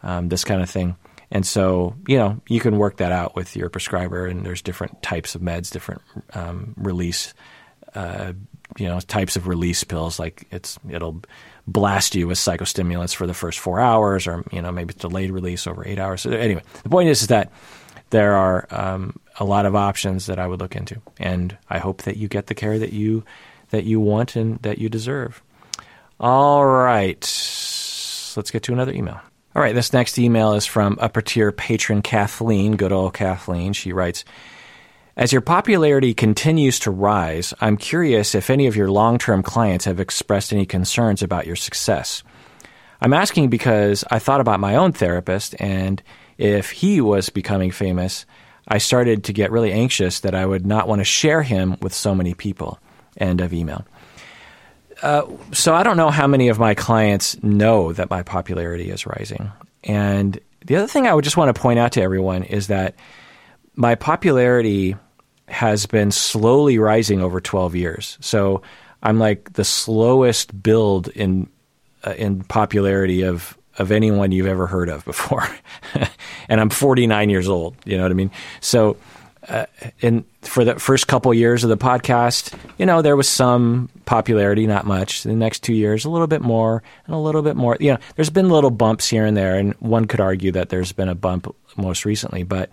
[0.03, 0.95] um, this kind of thing.
[1.31, 5.01] And so, you know, you can work that out with your prescriber, and there's different
[5.01, 6.01] types of meds, different
[6.33, 7.33] um, release,
[7.95, 8.33] uh,
[8.77, 10.19] you know, types of release pills.
[10.19, 11.21] Like it's it'll
[11.65, 15.31] blast you with psychostimulants for the first four hours, or you know, maybe it's delayed
[15.31, 16.21] release over eight hours.
[16.21, 17.49] So anyway, the point is, is that
[18.09, 22.01] there are um, a lot of options that I would look into, and I hope
[22.01, 23.23] that you get the care that you
[23.69, 25.41] that you want and that you deserve.
[26.19, 27.21] All right,
[28.35, 29.21] let's get to another email.
[29.53, 33.73] All right, this next email is from upper tier patron Kathleen, good old Kathleen.
[33.73, 34.23] She writes,
[35.17, 39.83] as your popularity continues to rise, I'm curious if any of your long term clients
[39.83, 42.23] have expressed any concerns about your success.
[43.01, 46.01] I'm asking because I thought about my own therapist, and
[46.37, 48.25] if he was becoming famous,
[48.69, 51.93] I started to get really anxious that I would not want to share him with
[51.93, 52.79] so many people.
[53.17, 53.85] End of email.
[55.01, 59.05] Uh, so I don't know how many of my clients know that my popularity is
[59.05, 59.51] rising.
[59.83, 62.95] And the other thing I would just want to point out to everyone is that
[63.75, 64.95] my popularity
[65.47, 68.17] has been slowly rising over 12 years.
[68.21, 68.61] So
[69.01, 71.49] I'm like the slowest build in
[72.03, 75.47] uh, in popularity of of anyone you've ever heard of before.
[76.49, 78.31] and I'm 49 years old, you know what I mean?
[78.59, 78.97] So
[79.51, 79.65] uh,
[79.99, 84.65] in for the first couple years of the podcast, you know, there was some popularity,
[84.65, 85.23] not much.
[85.23, 87.75] The next two years, a little bit more and a little bit more.
[87.79, 90.93] You know, there's been little bumps here and there, and one could argue that there's
[90.93, 92.43] been a bump most recently.
[92.43, 92.69] But,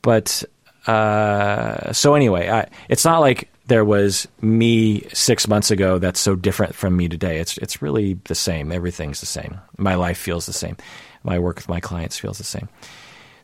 [0.00, 0.42] but
[0.86, 6.34] uh, so anyway, I, it's not like there was me six months ago that's so
[6.34, 7.40] different from me today.
[7.40, 8.72] It's it's really the same.
[8.72, 9.58] Everything's the same.
[9.76, 10.76] My life feels the same.
[11.22, 12.68] My work with my clients feels the same.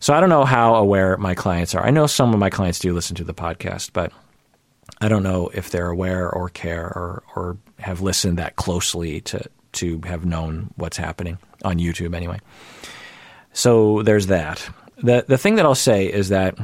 [0.01, 1.85] So I don't know how aware my clients are.
[1.85, 4.13] I know some of my clients do listen to the podcast, but
[5.01, 9.45] I don't know if they're aware or care or, or have listened that closely to,
[9.73, 12.41] to have known what's happening on YouTube anyway.
[13.53, 14.67] So there's that.
[14.99, 16.59] The, the thing that I'll say is that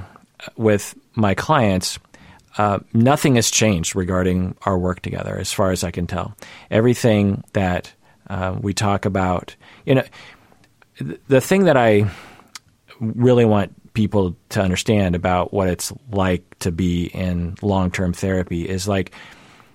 [0.57, 1.99] with my clients,
[2.59, 6.35] uh, nothing has changed regarding our work together, as far as I can tell.
[6.71, 7.93] Everything that
[8.29, 10.05] uh, we talk about, you know,
[11.29, 12.11] the thing that I
[13.01, 18.69] really want people to understand about what it's like to be in long term therapy
[18.69, 19.13] is like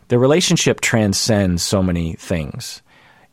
[0.09, 2.82] the relationship transcends so many things.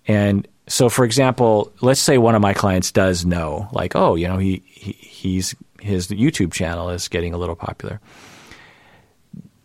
[0.06, 4.28] And so, for example, let's say one of my clients does know, like, oh, you
[4.28, 8.00] know, he, he he's his YouTube channel is getting a little popular.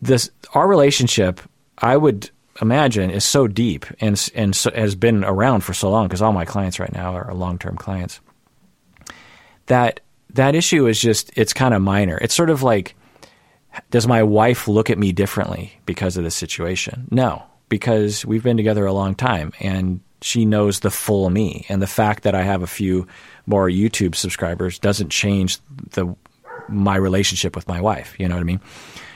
[0.02, 1.40] This our relationship,
[1.78, 6.06] I would imagine, is so deep and and so, has been around for so long
[6.06, 8.20] because all my clients right now are long term clients
[9.66, 10.00] that
[10.34, 12.18] that issue is just it's kind of minor.
[12.18, 12.94] It's sort of like
[13.90, 17.08] does my wife look at me differently because of this situation?
[17.10, 21.66] No, because we've been together a long time and she knows the full me.
[21.68, 23.06] And the fact that I have a few
[23.46, 25.58] more YouTube subscribers doesn't change
[25.90, 26.14] the
[26.68, 28.14] my relationship with my wife.
[28.18, 28.60] You know what I mean?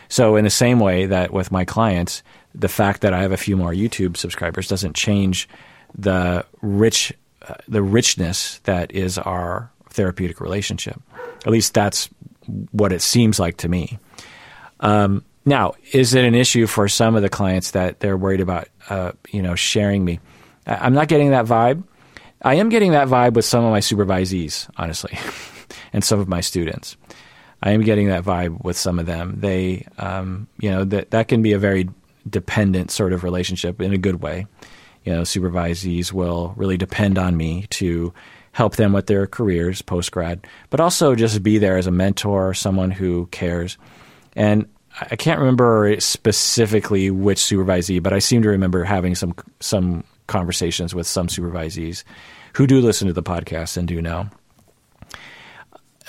[0.09, 2.23] So in the same way that with my clients,
[2.55, 5.49] the fact that I have a few more YouTube subscribers doesn't change
[5.97, 7.12] the rich
[7.49, 11.01] uh, the richness that is our therapeutic relationship.
[11.45, 12.09] At least that's
[12.72, 13.99] what it seems like to me.
[14.80, 18.68] Um, now, is it an issue for some of the clients that they're worried about,
[18.89, 20.20] uh, you know, sharing me?
[20.66, 21.82] I'm not getting that vibe.
[22.43, 25.18] I am getting that vibe with some of my supervisees, honestly,
[25.93, 26.97] and some of my students.
[27.62, 29.41] I am getting that vibe with some of them.
[29.41, 31.89] They, um, you know, that that can be a very
[32.28, 34.47] dependent sort of relationship in a good way.
[35.05, 38.12] You know, supervisees will really depend on me to
[38.59, 42.53] help them with their careers post grad, but also just be there as a mentor,
[42.53, 43.79] someone who cares.
[44.35, 44.67] And
[45.01, 50.93] I can't remember specifically which supervisee, but I seem to remember having some some conversations
[50.93, 52.03] with some supervisees
[52.55, 54.29] who do listen to the podcast and do know.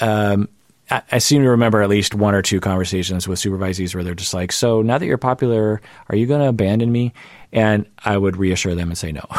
[0.01, 0.49] Um,
[0.89, 4.15] I, I seem to remember at least one or two conversations with supervisees where they're
[4.15, 7.13] just like, "So now that you're popular, are you going to abandon me?"
[7.51, 9.25] And I would reassure them and say, "No,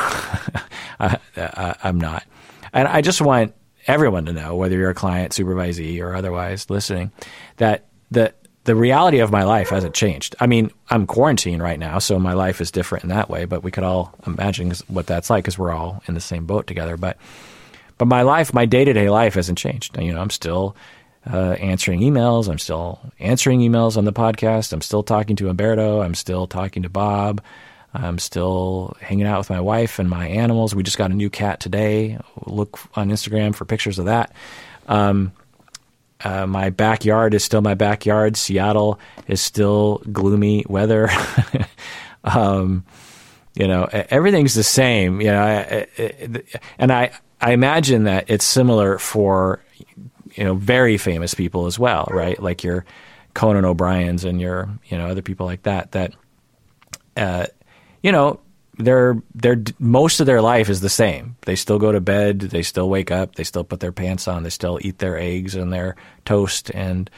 [1.00, 1.18] I,
[1.82, 2.22] am not."
[2.72, 3.54] And I just want
[3.86, 7.12] everyone to know, whether you're a client, supervisee, or otherwise listening,
[7.56, 10.36] that the the reality of my life hasn't changed.
[10.38, 13.46] I mean, I'm quarantined right now, so my life is different in that way.
[13.46, 16.66] But we could all imagine what that's like because we're all in the same boat
[16.66, 16.96] together.
[16.96, 17.16] But
[17.98, 19.98] but my life, my day to day life, hasn't changed.
[19.98, 20.76] You know, I'm still
[21.30, 22.48] uh, answering emails.
[22.48, 24.72] I'm still answering emails on the podcast.
[24.72, 26.00] I'm still talking to Umberto.
[26.00, 27.42] I'm still talking to Bob.
[27.92, 30.74] I'm still hanging out with my wife and my animals.
[30.74, 32.18] We just got a new cat today.
[32.46, 34.32] Look on Instagram for pictures of that.
[34.86, 35.32] Um,
[36.22, 38.36] uh, my backyard is still my backyard.
[38.36, 41.10] Seattle is still gloomy weather.
[42.24, 42.84] um,
[43.54, 45.20] you know, everything's the same.
[45.20, 45.86] You know,
[46.78, 47.10] and I
[47.40, 49.64] I imagine that it's similar for
[50.34, 52.40] you know very famous people as well, right?
[52.40, 52.84] Like your
[53.34, 55.92] Conan O'Brien's and your you know other people like that.
[55.92, 56.14] That
[57.16, 57.46] uh,
[58.02, 58.40] you know
[58.78, 61.36] they're they're most of their life is the same.
[61.42, 64.42] They still go to bed, they still wake up, they still put their pants on,
[64.42, 67.10] they still eat their eggs and their toast, and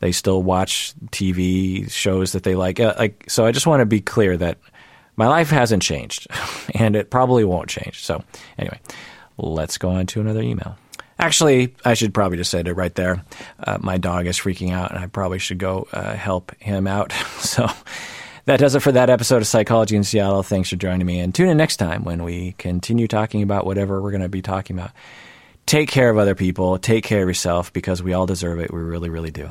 [0.00, 2.78] they still watch TV shows that they like.
[2.78, 4.58] Like so, I just want to be clear that
[5.16, 6.28] my life hasn't changed,
[6.74, 8.04] and it probably won't change.
[8.04, 8.22] So
[8.58, 8.80] anyway,
[9.36, 10.76] let's go on to another email.
[11.20, 13.24] Actually, I should probably just say it right there.
[13.58, 17.12] Uh, my dog is freaking out, and I probably should go uh, help him out.
[17.40, 17.68] so
[18.48, 20.42] that does it for that episode of Psychology in Seattle.
[20.42, 24.00] Thanks for joining me, and tune in next time when we continue talking about whatever
[24.00, 24.92] we're going to be talking about.
[25.66, 28.72] Take care of other people, take care of yourself, because we all deserve it.
[28.72, 29.50] We really, really do.